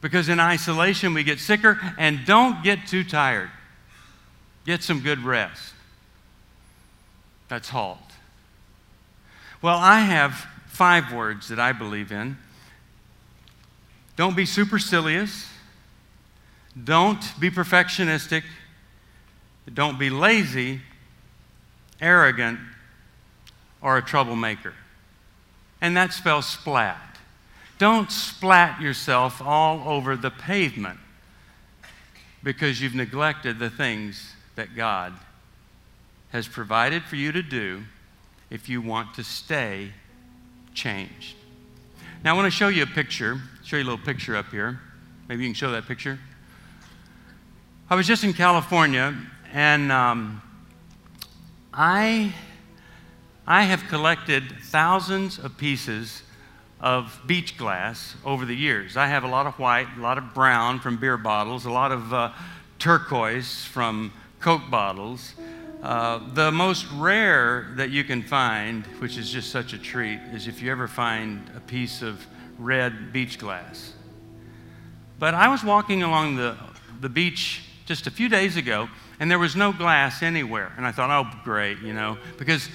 because 0.00 0.28
in 0.28 0.38
isolation 0.38 1.14
we 1.14 1.24
get 1.24 1.40
sicker. 1.40 1.80
And 1.98 2.24
don't 2.26 2.62
get 2.62 2.86
too 2.86 3.04
tired. 3.04 3.50
Get 4.64 4.82
some 4.82 5.00
good 5.00 5.20
rest. 5.20 5.74
That's 7.48 7.68
halt. 7.68 7.98
Well, 9.62 9.78
I 9.78 10.00
have 10.00 10.46
five 10.66 11.12
words 11.12 11.48
that 11.48 11.58
I 11.58 11.72
believe 11.72 12.12
in. 12.12 12.36
Don't 14.16 14.36
be 14.36 14.44
supercilious. 14.44 15.48
Don't 16.82 17.22
be 17.40 17.50
perfectionistic. 17.50 18.42
Don't 19.72 19.98
be 19.98 20.10
lazy, 20.10 20.80
arrogant, 22.00 22.58
or 23.80 23.98
a 23.98 24.02
troublemaker. 24.02 24.74
And 25.80 25.96
that 25.96 26.12
spells 26.12 26.46
splat. 26.46 27.05
Don't 27.78 28.10
splat 28.10 28.80
yourself 28.80 29.42
all 29.42 29.86
over 29.86 30.16
the 30.16 30.30
pavement 30.30 30.98
because 32.42 32.80
you've 32.80 32.94
neglected 32.94 33.58
the 33.58 33.68
things 33.68 34.32
that 34.54 34.74
God 34.74 35.12
has 36.30 36.48
provided 36.48 37.02
for 37.04 37.16
you 37.16 37.32
to 37.32 37.42
do 37.42 37.82
if 38.50 38.68
you 38.68 38.80
want 38.80 39.14
to 39.14 39.24
stay 39.24 39.90
changed. 40.74 41.36
Now, 42.24 42.34
I 42.34 42.36
want 42.36 42.46
to 42.46 42.56
show 42.56 42.68
you 42.68 42.82
a 42.82 42.86
picture, 42.86 43.40
show 43.64 43.76
you 43.76 43.82
a 43.82 43.84
little 43.84 44.04
picture 44.04 44.36
up 44.36 44.50
here. 44.50 44.80
Maybe 45.28 45.42
you 45.42 45.48
can 45.48 45.54
show 45.54 45.70
that 45.72 45.86
picture. 45.86 46.18
I 47.90 47.94
was 47.94 48.06
just 48.06 48.24
in 48.24 48.32
California, 48.32 49.14
and 49.52 49.92
um, 49.92 50.42
I, 51.72 52.32
I 53.46 53.64
have 53.64 53.84
collected 53.88 54.44
thousands 54.62 55.38
of 55.38 55.56
pieces 55.56 56.22
of 56.80 57.20
beach 57.26 57.56
glass 57.56 58.16
over 58.24 58.44
the 58.44 58.54
years. 58.54 58.96
I 58.96 59.06
have 59.06 59.24
a 59.24 59.28
lot 59.28 59.46
of 59.46 59.58
white, 59.58 59.88
a 59.96 60.00
lot 60.00 60.18
of 60.18 60.34
brown 60.34 60.80
from 60.80 60.98
beer 60.98 61.16
bottles, 61.16 61.64
a 61.64 61.70
lot 61.70 61.92
of 61.92 62.12
uh, 62.12 62.32
turquoise 62.78 63.64
from 63.64 64.12
Coke 64.40 64.70
bottles. 64.70 65.34
Uh, 65.82 66.20
the 66.34 66.50
most 66.50 66.86
rare 66.94 67.72
that 67.76 67.90
you 67.90 68.04
can 68.04 68.22
find, 68.22 68.86
which 68.98 69.16
is 69.16 69.30
just 69.30 69.50
such 69.50 69.72
a 69.72 69.78
treat, 69.78 70.18
is 70.32 70.48
if 70.48 70.60
you 70.60 70.70
ever 70.70 70.88
find 70.88 71.50
a 71.56 71.60
piece 71.60 72.02
of 72.02 72.26
red 72.58 73.12
beach 73.12 73.38
glass. 73.38 73.92
But 75.18 75.34
I 75.34 75.48
was 75.48 75.64
walking 75.64 76.02
along 76.02 76.36
the, 76.36 76.56
the 77.00 77.08
beach 77.08 77.62
just 77.86 78.06
a 78.06 78.10
few 78.10 78.28
days 78.28 78.56
ago, 78.56 78.88
and 79.20 79.30
there 79.30 79.38
was 79.38 79.56
no 79.56 79.72
glass 79.72 80.22
anywhere. 80.22 80.72
And 80.76 80.86
I 80.86 80.92
thought, 80.92 81.10
oh, 81.10 81.40
great, 81.44 81.78
you 81.80 81.92
know, 81.92 82.18
because 82.36 82.68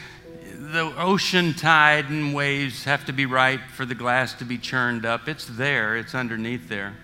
the 0.71 0.97
ocean 0.97 1.53
tide 1.53 2.09
and 2.09 2.33
waves 2.33 2.85
have 2.85 3.05
to 3.05 3.11
be 3.11 3.25
right 3.25 3.59
for 3.73 3.85
the 3.85 3.95
glass 3.95 4.33
to 4.35 4.45
be 4.45 4.57
churned 4.57 5.05
up. 5.05 5.27
It's 5.27 5.45
there, 5.45 5.97
it's 5.97 6.15
underneath 6.15 6.69
there. 6.69 6.95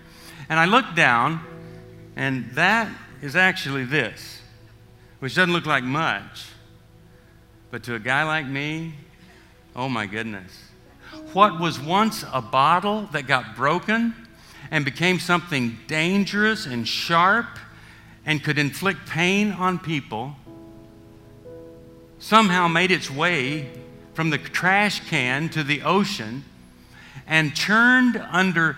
And 0.48 0.58
I 0.58 0.64
look 0.64 0.94
down, 0.94 1.40
and 2.16 2.50
that 2.52 2.90
is 3.20 3.36
actually 3.36 3.84
this, 3.84 4.40
which 5.18 5.34
doesn't 5.34 5.52
look 5.52 5.66
like 5.66 5.84
much. 5.84 6.46
But 7.70 7.82
to 7.84 7.94
a 7.94 7.98
guy 7.98 8.24
like 8.24 8.46
me, 8.46 8.94
oh 9.76 9.88
my 9.88 10.06
goodness. 10.06 10.50
What 11.34 11.60
was 11.60 11.78
once 11.78 12.24
a 12.32 12.40
bottle 12.40 13.02
that 13.12 13.26
got 13.26 13.54
broken 13.54 14.14
and 14.70 14.84
became 14.84 15.18
something 15.18 15.76
dangerous 15.86 16.64
and 16.64 16.88
sharp 16.88 17.58
and 18.24 18.42
could 18.42 18.58
inflict 18.58 19.06
pain 19.06 19.52
on 19.52 19.78
people 19.78 20.36
somehow 22.18 22.68
made 22.68 22.90
its 22.90 23.10
way 23.10 23.70
from 24.14 24.30
the 24.30 24.38
trash 24.38 25.08
can 25.08 25.48
to 25.50 25.62
the 25.62 25.82
ocean 25.82 26.44
and 27.26 27.54
churned 27.54 28.16
under 28.30 28.76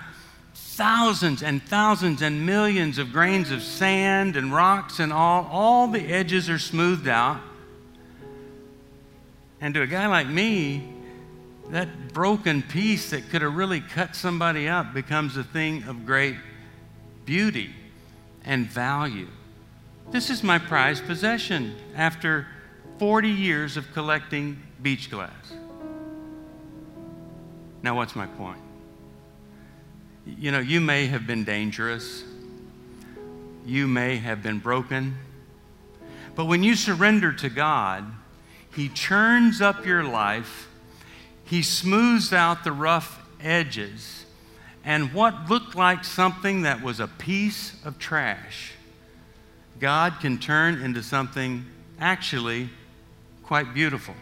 thousands 0.55 1.43
and 1.43 1.63
thousands 1.63 2.23
and 2.23 2.45
millions 2.45 2.99
of 2.99 3.13
grains 3.13 3.51
of 3.51 3.63
sand 3.63 4.37
and 4.37 4.53
rocks 4.53 4.99
and 4.99 5.13
all. 5.13 5.49
All 5.51 5.87
the 5.87 6.01
edges 6.01 6.49
are 6.51 6.59
smoothed 6.59 7.09
out. 7.09 7.41
And 9.61 9.75
to 9.75 9.83
a 9.83 9.87
guy 9.87 10.07
like 10.07 10.27
me, 10.27 10.89
that 11.69 12.13
broken 12.13 12.63
piece 12.63 13.11
that 13.11 13.29
could 13.31 13.43
have 13.43 13.55
really 13.55 13.81
cut 13.81 14.17
somebody 14.17 14.69
up 14.69 14.93
becomes 14.93 15.37
a 15.37 15.45
thing 15.45 15.85
of 15.85 16.05
great 16.05 16.37
beauty 17.25 17.71
and 18.45 18.67
value. 18.67 19.29
This 20.11 20.31
is 20.31 20.43
my 20.43 20.59
prized 20.59 21.07
possession 21.07 21.77
after 21.95 22.47
40 23.01 23.31
years 23.31 23.79
of 23.79 23.91
collecting 23.95 24.61
beach 24.83 25.11
glass. 25.11 25.55
Now, 27.83 27.97
what's 27.97 28.15
my 28.15 28.27
point? 28.27 28.59
You 30.27 30.53
know, 30.53 30.59
you 30.59 30.83
may 30.83 31.07
have 31.07 31.27
been 31.27 31.45
dangerous, 31.45 32.23
you 33.65 33.89
may 33.89 34.19
have 34.19 34.43
been 34.43 34.59
broken, 34.59 35.17
but 36.35 36.45
when 36.45 36.63
you 36.63 36.77
surrender 36.77 37.33
to 37.33 37.49
God, 37.49 38.05
He 38.77 38.91
churns 38.91 39.63
up 39.63 39.87
your 39.87 40.05
life, 40.05 40.69
He 41.45 41.63
smooths 41.63 42.35
out 42.35 42.65
the 42.65 42.73
rough 42.73 43.27
edges, 43.43 44.27
and 44.85 45.15
what 45.15 45.49
looked 45.49 45.75
like 45.75 46.05
something 46.05 46.63
that 46.63 46.83
was 46.83 47.01
a 47.01 47.09
piece 47.09 47.83
of 47.83 47.99
trash, 47.99 48.73
God 49.79 50.17
can 50.21 50.37
turn 50.37 50.83
into 50.83 51.03
something 51.03 51.65
actually 51.99 52.69
quite 53.51 53.75
beautiful. 53.75 54.15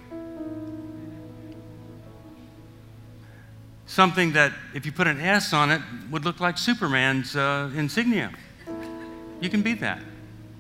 something 3.85 4.33
that, 4.33 4.55
if 4.73 4.87
you 4.87 4.93
put 4.93 5.07
an 5.07 5.21
S 5.21 5.53
on 5.53 5.71
it, 5.71 5.83
would 6.11 6.25
look 6.25 6.41
like 6.41 6.57
Superman's 6.57 7.37
uh, 7.37 7.71
insignia. 7.77 8.33
You 9.43 9.51
can 9.51 9.61
beat 9.61 9.81
that. 9.81 10.01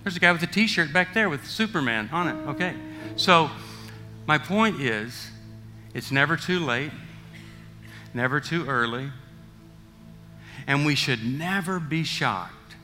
There's 0.02 0.16
a 0.16 0.20
guy 0.20 0.32
with 0.32 0.42
a 0.42 0.46
t 0.46 0.66
shirt 0.66 0.92
back 0.92 1.14
there 1.14 1.30
with 1.30 1.46
Superman 1.46 2.10
on 2.12 2.28
it. 2.28 2.48
Okay. 2.50 2.74
So, 3.16 3.50
my 4.26 4.36
point 4.36 4.82
is, 4.82 5.30
it's 5.94 6.12
never 6.12 6.36
too 6.36 6.60
late, 6.60 6.92
never 8.12 8.38
too 8.38 8.66
early, 8.66 9.10
and 10.66 10.84
we 10.84 10.94
should 10.94 11.24
never 11.24 11.80
be 11.80 12.04
shocked 12.04 12.76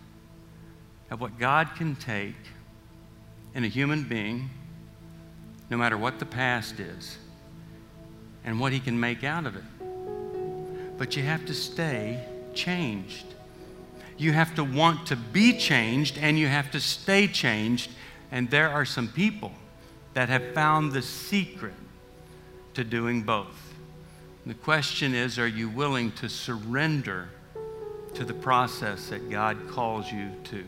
at 1.10 1.20
what 1.20 1.38
God 1.38 1.68
can 1.76 1.94
take 1.94 2.40
in 3.54 3.64
a 3.64 3.68
human 3.68 4.04
being, 4.04 4.48
no 5.74 5.78
matter 5.78 5.98
what 5.98 6.18
the 6.20 6.26
past 6.26 6.78
is, 6.78 7.18
and 8.44 8.60
what 8.60 8.72
He 8.72 8.78
can 8.78 8.98
make 8.98 9.24
out 9.24 9.44
of 9.44 9.56
it 9.56 9.64
but 10.96 11.16
you 11.16 11.22
have 11.22 11.44
to 11.46 11.54
stay 11.54 12.24
changed. 12.54 13.26
You 14.16 14.32
have 14.32 14.54
to 14.54 14.64
want 14.64 15.06
to 15.08 15.16
be 15.16 15.56
changed 15.56 16.18
and 16.18 16.38
you 16.38 16.46
have 16.46 16.70
to 16.70 16.80
stay 16.80 17.26
changed. 17.26 17.90
And 18.30 18.48
there 18.50 18.70
are 18.70 18.84
some 18.84 19.08
people 19.08 19.52
that 20.14 20.28
have 20.28 20.54
found 20.54 20.92
the 20.92 21.02
secret 21.02 21.74
to 22.74 22.84
doing 22.84 23.22
both. 23.22 23.74
The 24.46 24.54
question 24.54 25.14
is 25.14 25.38
are 25.38 25.48
you 25.48 25.68
willing 25.68 26.12
to 26.12 26.28
surrender 26.28 27.28
to 28.14 28.24
the 28.24 28.34
process 28.34 29.08
that 29.08 29.30
God 29.30 29.68
calls 29.68 30.12
you 30.12 30.30
to? 30.44 30.64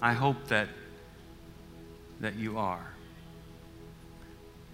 I 0.00 0.14
hope 0.14 0.48
that, 0.48 0.68
that 2.20 2.36
you 2.36 2.58
are. 2.58 2.91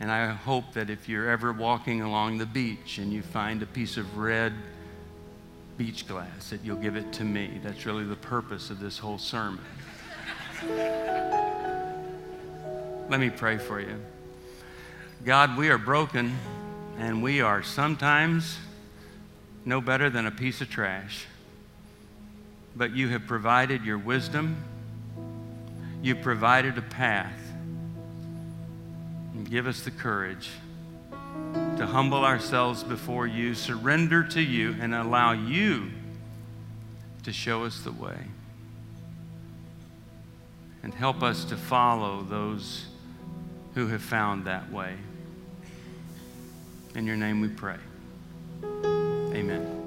And 0.01 0.13
I 0.13 0.33
hope 0.33 0.73
that 0.75 0.91
if 0.91 1.09
you're 1.09 1.29
ever 1.29 1.53
walking 1.53 2.03
along 2.03 2.39
the 2.39 2.47
beach 2.47 2.99
and 2.99 3.13
you 3.13 3.23
find 3.23 3.63
a 3.63 3.67
piece 3.67 3.97
of 3.97 4.17
red 4.17 4.53
beach 5.77 6.07
glass, 6.07 6.51
that 6.51 6.65
you'll 6.65 6.77
give 6.77 6.97
it 6.97 7.13
to 7.15 7.25
me. 7.25 7.61
That's 7.63 7.85
really 7.85 8.05
the 8.05 8.17
purpose 8.17 8.71
of 8.71 8.79
this 8.79 8.99
whole 8.99 9.19
sermon. 9.19 9.65
Let 13.09 13.21
me 13.21 13.31
pray 13.31 13.59
for 13.59 13.81
you. 13.81 13.97
God, 15.25 15.57
we 15.57 15.69
are 15.69 15.79
broken 15.79 16.37
and 16.99 17.23
we 17.23 17.41
are 17.41 17.63
sometimes 17.63 18.59
no 19.65 19.81
better 19.81 20.11
than 20.11 20.27
a 20.27 20.31
piece 20.31 20.61
of 20.61 20.71
trash. 20.71 21.27
But 22.77 22.95
you 22.95 23.09
have 23.09 23.27
provided 23.27 23.85
your 23.85 23.99
wisdom, 23.99 24.63
you 26.03 26.15
provided 26.15 26.79
a 26.79 26.83
path 26.83 27.48
and 29.39 29.49
give 29.49 29.69
us 29.69 29.83
the 29.83 29.91
courage 29.93 30.51
to 31.77 31.87
humble 31.87 32.25
ourselves 32.25 32.83
before 32.83 33.25
you, 33.25 33.55
surrender 33.55 34.25
to 34.25 34.43
you, 34.43 34.75
and 34.81 34.93
allow 34.93 35.31
you 35.31 35.93
to 37.23 37.33
show 37.33 37.65
us 37.65 37.81
the 37.83 37.93
way. 37.93 38.19
And 40.83 40.93
help 40.93 41.23
us 41.23 41.45
to 41.45 41.57
follow 41.57 42.23
those 42.23 42.87
who 43.75 43.87
have 43.87 44.03
found 44.03 44.45
that 44.47 44.73
way. 44.73 44.95
In 46.97 47.07
your 47.07 47.17
name 47.17 47.41
we 47.41 47.49
pray. 47.49 47.79
Amen. 48.65 49.78